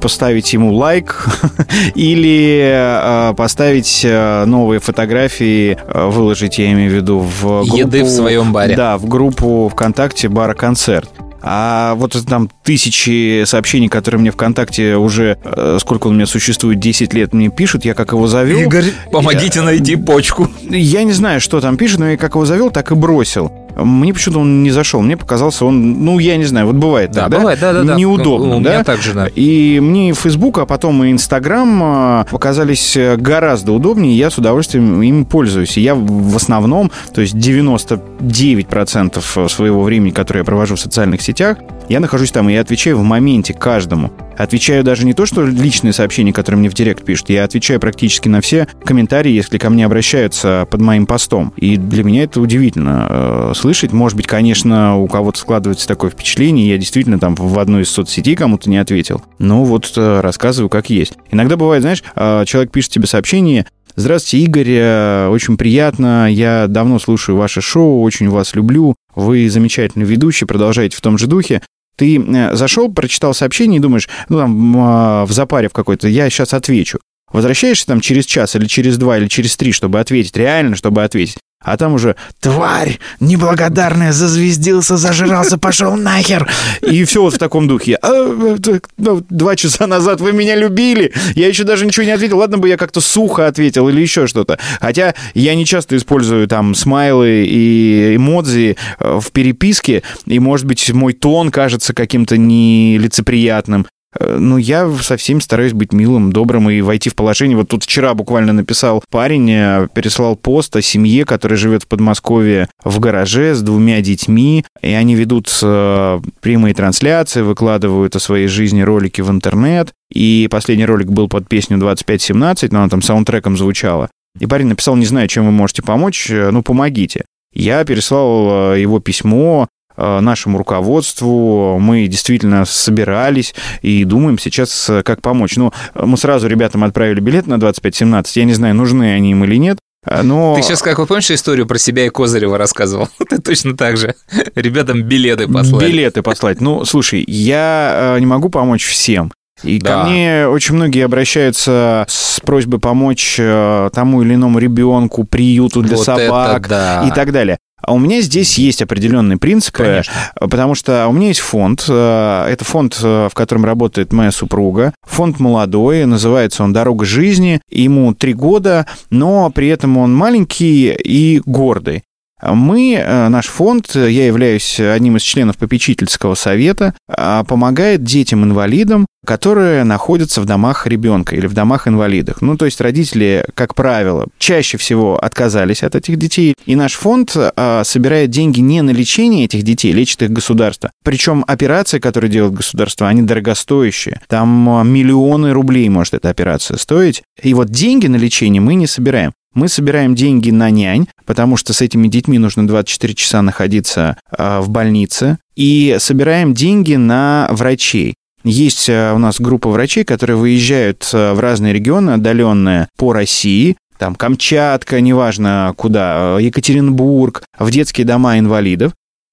[0.00, 1.26] поставить ему лайк
[1.94, 7.86] или поставить новые фотографии, выложить, я имею в виду, в группу...
[8.16, 8.76] Своем баре.
[8.76, 11.10] Да, в группу ВКонтакте «Бара Концерт».
[11.48, 16.80] А вот там тысячи сообщений, которые мне ВКонтакте уже, э, сколько он у меня существует,
[16.80, 18.58] 10 лет мне пишут, я как его завел.
[18.58, 20.48] Игорь, помогите найти почку.
[20.68, 23.52] Я не знаю, что там пишет, но я как его завел, так и бросил.
[23.76, 25.02] Мне почему-то он не зашел.
[25.02, 27.38] Мне показался он, ну, я не знаю, вот бывает Да, так, да?
[27.38, 27.94] бывает, да-да-да.
[27.94, 28.72] Неудобно, У да?
[28.74, 29.28] меня так же, да.
[29.34, 34.38] И мне Facebook, а потом и Instagram а, показались э, гораздо удобнее, и я с
[34.38, 35.76] удовольствием ими пользуюсь.
[35.76, 41.58] И я в основном, то есть 99% своего времени, которое я провожу в социальных сетях,
[41.88, 44.12] я нахожусь там и отвечаю в моменте каждому.
[44.36, 48.28] Отвечаю даже не то, что личные сообщения, которые мне в директ пишут, я отвечаю практически
[48.28, 51.52] на все комментарии, если ко мне обращаются под моим постом.
[51.56, 53.92] И для меня это удивительно э, слышать.
[53.92, 58.36] Может быть, конечно, у кого-то складывается такое впечатление, я действительно там в одной из соцсетей
[58.36, 59.22] кому-то не ответил.
[59.38, 61.14] Но вот э, рассказываю как есть.
[61.30, 63.66] Иногда бывает, знаешь, э, человек пишет тебе сообщение,
[63.98, 70.04] Здравствуйте, Игорь, э, очень приятно, я давно слушаю ваше шоу, очень вас люблю, вы замечательный
[70.04, 71.62] ведущий, продолжайте в том же духе.
[71.96, 76.30] Ты э, зашел, прочитал сообщение и думаешь, ну там э, в запаре в какой-то, я
[76.30, 76.98] сейчас отвечу.
[77.32, 81.38] Возвращаешься там через час или через два или через три, чтобы ответить, реально, чтобы ответить.
[81.66, 83.00] А там уже «Тварь!
[83.18, 84.12] Неблагодарная!
[84.12, 86.48] Зазвездился, зажрался, пошел нахер!»
[86.82, 87.98] И все вот в таком духе.
[88.02, 88.56] «А,
[88.98, 91.12] ну, два часа назад вы меня любили!
[91.34, 92.38] Я еще даже ничего не ответил.
[92.38, 94.60] Ладно бы я как-то сухо ответил или еще что-то.
[94.80, 100.92] Хотя я не часто использую там смайлы и эмодзи э, в переписке, и, может быть,
[100.92, 103.88] мой тон кажется каким-то нелицеприятным.
[104.18, 107.56] Э, Ну, я со всеми стараюсь быть милым, добрым и войти в положение.
[107.56, 112.68] Вот тут вчера буквально написал парень, э, переслал пост о семье, которая живет в Подмосковье
[112.84, 118.82] в гараже с двумя детьми, и они ведут э, прямые трансляции, выкладывают о своей жизни
[118.82, 124.10] ролики в интернет, и последний ролик был под песню 2517, но она там саундтреком звучала.
[124.38, 127.24] И парень написал, не знаю, чем вы можете помочь, ну, помогите.
[127.54, 129.66] Я переслал его письмо,
[129.96, 131.78] нашему руководству.
[131.78, 135.56] Мы действительно собирались и думаем сейчас, э, как помочь.
[135.56, 138.36] Ну, мы сразу ребятам отправили билет на 2517.
[138.36, 139.78] Я не знаю, нужны они им или нет.
[140.06, 140.54] э, Но...
[140.56, 143.08] Ты сейчас, как вы помнишь историю про себя и Козырева рассказывал?
[143.28, 144.14] Ты точно так же.
[144.54, 145.86] Ребятам билеты послали.
[145.90, 146.60] Билеты послать.
[146.60, 149.32] Ну, слушай, я э, не могу помочь всем.
[149.62, 150.02] И Да.
[150.04, 155.96] ко мне очень многие обращаются с просьбой помочь э, тому или иному ребенку, приюту для
[155.96, 157.04] Вот собак да.
[157.08, 157.56] и так далее.
[157.86, 160.12] А у меня здесь есть определенные принципы, Конечно.
[160.40, 161.84] потому что у меня есть фонд.
[161.88, 164.92] э, Это фонд, э, в котором работает моя супруга.
[165.06, 167.60] Фонд молодой, называется он «Дорога жизни».
[167.70, 172.02] Ему три года, но при этом он маленький и гордый.
[172.42, 179.06] Мы, э, наш фонд, э, я являюсь одним из членов попечительского совета, а, помогает детям-инвалидам,
[179.26, 182.42] которые находятся в домах ребенка или в домах инвалидах.
[182.42, 187.34] Ну, то есть родители, как правило, чаще всего отказались от этих детей, и наш фонд
[187.36, 190.90] а, собирает деньги не на лечение этих детей, лечит их государство.
[191.04, 194.20] Причем операции, которые делает государство, они дорогостоящие.
[194.28, 197.22] Там а, миллионы рублей может эта операция стоить.
[197.42, 199.32] И вот деньги на лечение мы не собираем.
[199.56, 204.60] Мы собираем деньги на нянь, потому что с этими детьми нужно 24 часа находиться э,
[204.60, 208.16] в больнице, и собираем деньги на врачей.
[208.44, 213.78] Есть э, у нас группа врачей, которые выезжают э, в разные регионы отдаленные по России,
[213.98, 218.92] там Камчатка, неважно куда, э, Екатеринбург, в детские дома инвалидов.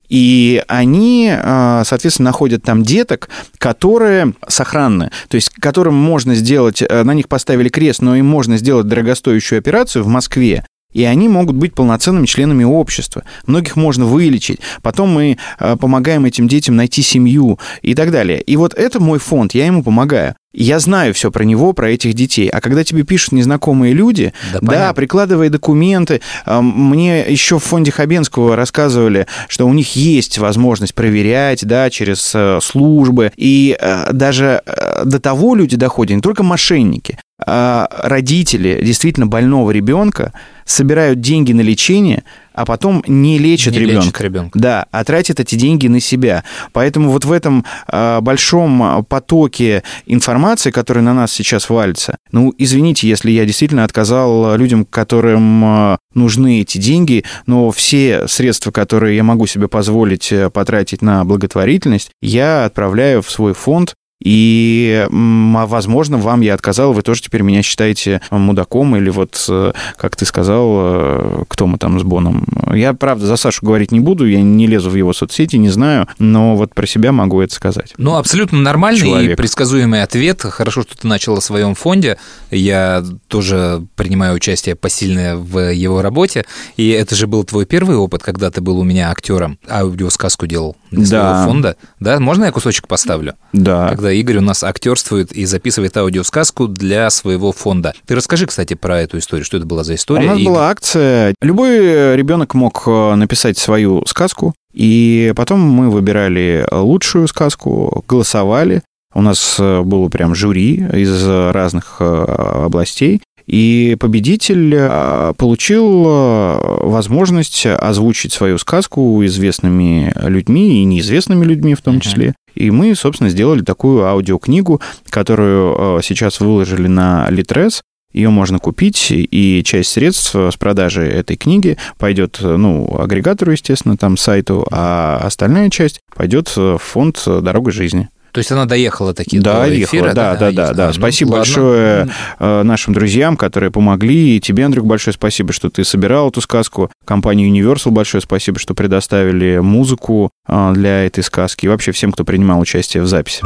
[0.09, 7.03] И они, э, соответственно, находят там деток, которые сохранны, то есть которым можно сделать, э,
[7.03, 11.55] на них поставили крест, но им можно сделать дорогостоящую операцию в Москве, и они могут
[11.55, 13.23] быть полноценными членами общества.
[13.47, 14.59] Многих можно вылечить.
[14.81, 18.41] Потом мы э, помогаем этим детям найти семью и так далее.
[18.41, 20.35] И вот это мой фонд, я ему помогаю.
[20.53, 22.47] Я знаю все про него, про этих детей.
[22.47, 24.93] А когда тебе пишут незнакомые люди, Да, да, понятно.
[24.93, 31.89] прикладывая документы, мне еще в фонде Хабенского рассказывали, что у них есть возможность проверять, да,
[31.89, 33.31] через э, службы.
[33.35, 39.71] И э, даже э, до того люди доходят, не только мошенники, а родители действительно больного
[39.71, 40.33] ребенка
[40.65, 42.23] собирают деньги на лечение,
[42.53, 44.01] а потом не лечат Не ребенка.
[44.05, 44.59] лечат ребенка.
[44.59, 46.43] Да, а тратят эти деньги на себя.
[46.71, 53.07] Поэтому вот в этом а, большом потоке информации, который на нас сейчас валится, ну, извините,
[53.07, 59.23] если я действительно отказал людям, которым а, нужны эти деньги, но все средства, которые я
[59.23, 66.17] могу себе позволить э, потратить на благотворительность, я отправляю в свой фонд, и, а, возможно,
[66.17, 70.67] вам я отказал, вы тоже теперь меня считаете мудаком, или вот, э, как ты сказал,
[70.75, 72.45] э, кто мы там с Боном.
[72.73, 76.07] Я, правда, за Сашу говорить не буду, я не лезу в его соцсети, не знаю,
[76.19, 77.93] но вот про себя могу это сказать.
[77.97, 79.37] Ну, абсолютно нормальный и Человек.
[79.37, 80.41] предсказуемый ответ.
[80.41, 82.17] Хорошо, что ты начал о своем фонде.
[82.49, 86.45] Я тоже принимаю участие посильное в его работе.
[86.77, 90.75] И это же был твой первый опыт, когда ты был у меня актером, аудиосказку делал
[90.91, 91.07] для Да.
[91.35, 91.75] своего фонда.
[91.99, 93.33] Да, можно я кусочек поставлю?
[93.51, 93.89] Да.
[93.89, 97.93] Когда Игорь у нас актерствует и записывает аудиосказку для своего фонда.
[98.05, 99.45] Ты расскажи, кстати, про эту историю.
[99.45, 100.25] Что это была за история?
[100.27, 101.35] У нас И- была акция.
[101.41, 108.81] Любой ребенок мог э, написать свою сказку, и потом мы выбирали лучшую сказку, голосовали.
[109.13, 113.21] У нас э, было прям жюри из разных э, областей.
[113.45, 121.81] И победитель э, получил э, возможность озвучить свою сказку известными людьми и неизвестными людьми в
[121.81, 122.35] том числе.
[122.55, 127.81] И мы, собственно, сделали такую аудиокнигу, которую э, сейчас выложили на Литрес.
[128.13, 134.17] Ее можно купить, и часть средств с продажи этой книги пойдет, ну, агрегатору, естественно, там,
[134.17, 138.09] сайту, а остальная часть пойдет в фонд «Дорога жизни».
[138.33, 140.13] То есть она доехала таки Да, до ехала, эфира?
[140.13, 140.57] да, да, есть.
[140.57, 140.83] да, да.
[140.85, 141.39] А, ну, Спасибо ладно.
[141.41, 142.07] большое
[142.39, 144.37] э, нашим друзьям, которые помогли.
[144.37, 146.89] И тебе, Андрюк, большое спасибо, что ты собирал эту сказку.
[147.05, 151.65] Компании Universal большое спасибо, что предоставили музыку э, для этой сказки.
[151.65, 153.43] И вообще всем, кто принимал участие в записи.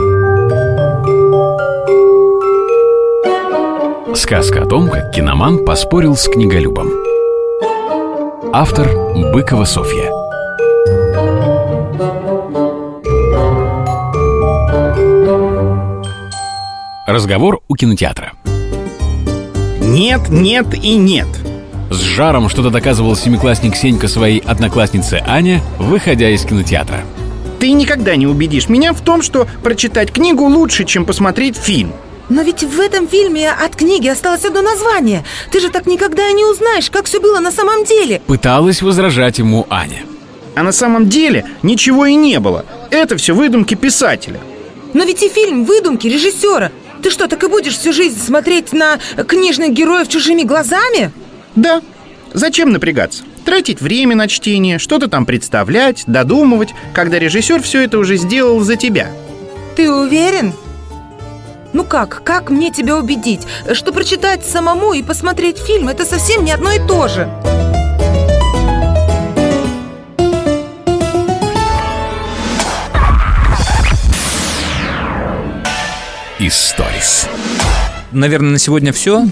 [4.15, 6.89] Сказка о том, как киноман поспорил с книголюбом.
[8.53, 8.88] Автор
[9.33, 10.09] Быкова Софья.
[17.08, 18.34] Разговор у кинотеатра.
[19.80, 21.28] Нет, нет и нет.
[21.89, 27.05] С жаром что-то доказывал семиклассник Сенька своей однокласснице Ане, выходя из кинотеатра.
[27.62, 31.93] Ты никогда не убедишь меня в том, что прочитать книгу лучше, чем посмотреть фильм.
[32.28, 35.24] Но ведь в этом фильме от книги осталось одно название.
[35.49, 38.22] Ты же так никогда и не узнаешь, как все было на самом деле.
[38.28, 40.03] Пыталась возражать ему Аня.
[40.55, 42.66] А на самом деле ничего и не было.
[42.91, 44.41] Это все выдумки писателя.
[44.93, 46.70] Но ведь и фильм выдумки режиссера.
[47.02, 51.12] Ты что, так и будешь всю жизнь смотреть на книжных героев чужими глазами?
[51.56, 51.82] Да.
[52.34, 53.24] Зачем напрягаться?
[53.45, 58.76] Тратить время на чтение, что-то там представлять, додумывать, когда режиссер все это уже сделал за
[58.76, 59.10] тебя.
[59.76, 60.54] Ты уверен?
[61.74, 63.41] Ну как, как мне тебя убедить,
[63.74, 67.30] что прочитать самому и посмотреть фильм это совсем не одно и то же?
[76.48, 77.28] Историс.
[78.14, 79.26] Наверное, на сегодня все.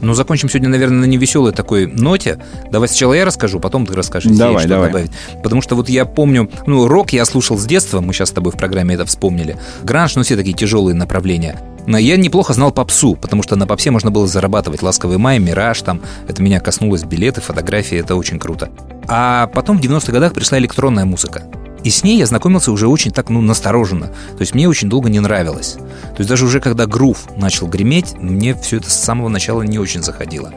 [0.00, 2.40] Но закончим сегодня, наверное, на невеселой такой ноте.
[2.72, 4.36] Давай сначала я расскажу, потом ты расскажешь.
[4.36, 4.88] Давай, что давай.
[4.88, 5.10] добавить.
[5.44, 8.50] Потому что вот я помню, ну, рок я слушал с детства, мы сейчас с тобой
[8.50, 9.56] в программе это вспомнили.
[9.84, 11.60] Гранж, ну, все такие тяжелые направления.
[11.86, 14.82] Но я неплохо знал попсу, потому что на попсе можно было зарабатывать.
[14.82, 18.70] «Ласковый май», «Мираж», там, это меня коснулось, билеты, фотографии, это очень круто.
[19.06, 21.44] А потом в 90-х годах пришла электронная музыка.
[21.86, 24.08] И с ней я знакомился уже очень так, ну, настороженно.
[24.08, 25.74] То есть мне очень долго не нравилось.
[25.74, 29.78] То есть даже уже когда грув начал греметь, мне все это с самого начала не
[29.78, 30.52] очень заходило.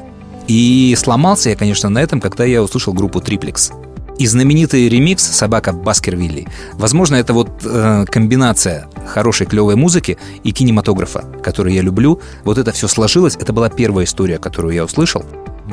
[0.48, 3.72] И сломался я, конечно, на этом, когда я услышал группу Триплекс.
[4.18, 6.48] И знаменитый ремикс «Собака Баскервилли».
[6.74, 12.20] Возможно, это вот э, комбинация хорошей клевой музыки и кинематографа, который я люблю.
[12.44, 13.36] Вот это все сложилось.
[13.36, 15.24] Это была первая история, которую я услышал.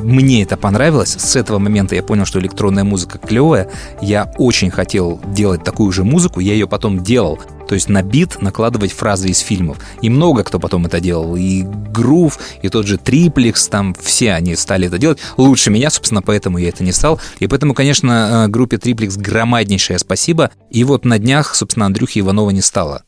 [0.02, 1.16] Мне это понравилось.
[1.18, 3.70] С этого момента я понял, что электронная музыка клевая.
[4.00, 6.40] Я очень хотел делать такую же музыку.
[6.40, 7.38] Я ее потом делал.
[7.66, 9.78] То есть на бит накладывать фразы из фильмов.
[10.02, 11.34] И много кто потом это делал.
[11.36, 15.18] И Грув, и тот же Триплекс, там все они стали это делать.
[15.36, 17.20] Лучше меня, собственно, поэтому я это не стал.
[17.38, 20.50] И поэтому, конечно, э, группе Триплекс громаднейшее спасибо.
[20.70, 23.05] И вот на днях, собственно, Андрюхи Иванова не стало.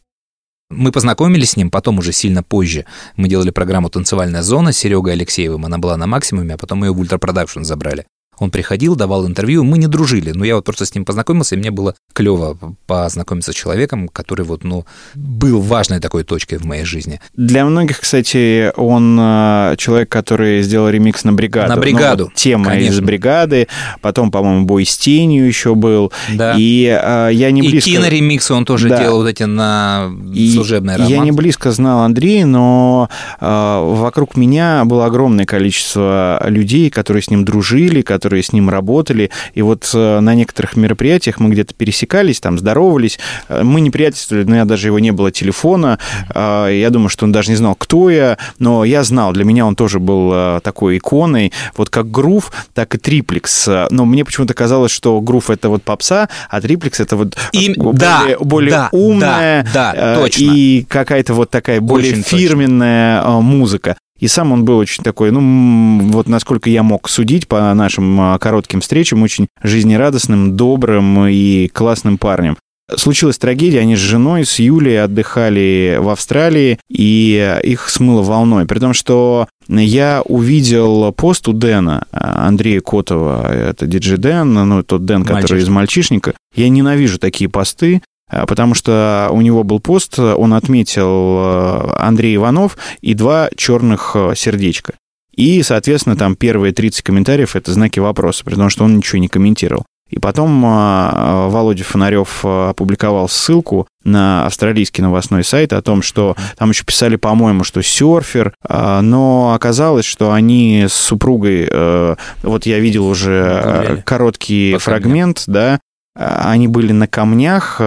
[0.70, 2.84] Мы познакомились с ним потом уже сильно позже.
[3.16, 5.64] Мы делали программу «Танцевальная зона» с Серегой Алексеевым.
[5.64, 8.04] Она была на максимуме, а потом ее в ультрапродакшн забрали.
[8.40, 11.58] Он приходил, давал интервью, мы не дружили, но я вот просто с ним познакомился, и
[11.58, 14.84] мне было клево познакомиться с человеком, который вот, ну,
[15.14, 17.20] был важной такой точкой в моей жизни.
[17.34, 21.68] Для многих, кстати, он э, человек, который сделал ремикс на бригаду.
[21.68, 23.06] На Ну, «Бригаду», вот тема из конечно.
[23.06, 23.68] бригады.
[24.00, 26.12] Потом, по-моему, бой с тенью еще был.
[26.34, 26.54] Да.
[26.56, 27.90] И э, я не и близко...
[27.90, 28.98] киноремиксы он тоже Да.
[28.98, 31.10] делал вот эти на И служебный роман.
[31.10, 33.08] Я не близко знал Андрея, но
[33.40, 39.30] э, вокруг меня было огромное количество людей, которые с ним дружили, которые с ним работали.
[39.54, 43.18] И вот э, на некоторых мероприятиях мы где-то пересекались, там здоровались.
[43.48, 45.98] Э, Мы не приятельствовали, но я даже его не было телефона.
[46.34, 49.32] Э, Я думаю, что он даже не знал, кто я, но я знал.
[49.32, 51.52] Для меня он тоже был э, такой иконой.
[51.76, 53.68] Вот как Грув, так и Триплекс.
[53.90, 57.98] Но мне почему-то казалось, что Грув это вот попса, а Триплекс это вот И- более,
[57.98, 60.42] да, более да, умная да, да, точно.
[60.44, 62.38] и какая-то вот такая более Очень точно.
[62.38, 63.96] фирменная э, музыка.
[64.18, 68.38] И сам он был очень такой, ну, вот насколько я мог судить по нашим а,
[68.38, 72.56] коротким встречам, очень жизнерадостным, добрым и классным парнем.
[72.96, 78.64] Случилась трагедия, они с женой, с Юлей отдыхали в Австралии, и их смыло волной.
[78.64, 84.82] При том, что я увидел пост у Дэна, а, Андрея Котова, это диджей Дэн, ну,
[84.82, 85.62] тот Дэн, который Мальчишник.
[85.62, 86.34] из «Мальчишника».
[86.54, 92.76] Я ненавижу такие посты, потому что у него был пост, он отметил э, Андрей Иванов
[93.00, 94.94] и два черных э, сердечка.
[95.34, 99.86] И, соответственно, там первые 30 комментариев— это знаки вопроса, потому что он ничего не комментировал.
[100.10, 106.34] И потом а, Володя Фонарев а, опубликовал ссылку на австралийский новостной сайт о том, что
[106.56, 112.66] там еще писали, по-моему, что серфер, а, но оказалось, что они с супругой, э, вот
[112.66, 114.02] я видел уже Гуляли.
[114.04, 115.78] короткий По фрагмент, да,
[116.18, 117.80] они были на камнях,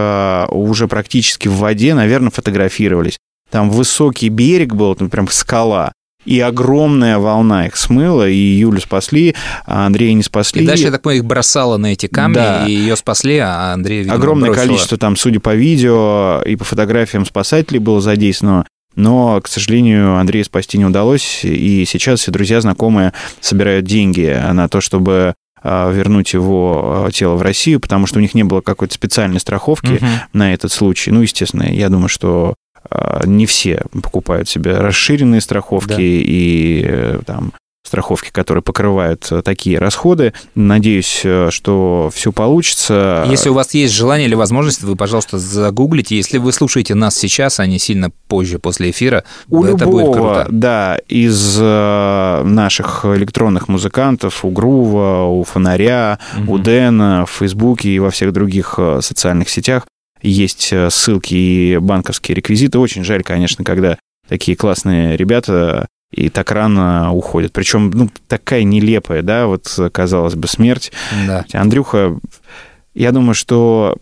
[0.49, 3.17] уже практически в воде, наверное, фотографировались.
[3.49, 5.91] Там высокий берег был, там прям скала.
[6.23, 10.63] И огромная волна их смыла, и Юлю спасли, а Андрея не спасли.
[10.63, 12.65] И дальше, я так понимаю, их бросало на эти камни, Да.
[12.67, 14.65] и ее спасли, а Андрей, видимо, Огромное бросило.
[14.67, 18.65] количество там, судя по видео и по фотографиям спасателей было задействовано.
[18.95, 24.67] Но, к сожалению, Андрея спасти не удалось, и сейчас все друзья, знакомые собирают деньги на
[24.69, 25.33] то, чтобы
[25.63, 29.93] вернуть его а, тело в Россию, потому что у них не было какой-то специальной страховки
[29.93, 30.07] Мгм.
[30.33, 31.11] на этот случай.
[31.11, 32.55] Ну, естественно, я думаю, что
[32.89, 35.95] а, не все покупают себе расширенные страховки Да.
[35.99, 37.53] и э, там
[37.83, 40.33] страховки, которые покрывают э, такие расходы.
[40.55, 43.25] Надеюсь, э, что все получится.
[43.27, 46.15] Если у вас есть желание или возможность, вы, пожалуйста, загуглите.
[46.15, 50.13] Если вы слушаете нас сейчас, а не сильно позже, после эфира, У это любого, будет
[50.13, 50.47] круто.
[50.51, 57.99] да, из э, наших электронных музыкантов, у Грува, у Фонаря, у Дэна, в Фейсбуке и
[57.99, 59.85] во всех других социальных сетях
[60.21, 62.77] есть ссылки и банковские реквизиты.
[62.77, 63.97] Очень жаль, конечно, когда
[64.29, 67.53] такие классные ребята и так рано уходят.
[67.53, 70.91] Причем, ну, такая нелепая, да, вот, казалось бы, смерть.
[71.25, 71.45] Да.
[71.53, 72.17] Андрюха,
[72.93, 73.97] я думаю, что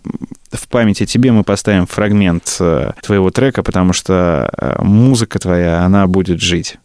[0.51, 5.83] в память о тебе мы поставим фрагмент э, твоего трека, потому что э, музыка твоя,
[5.83, 6.77] она будет жить.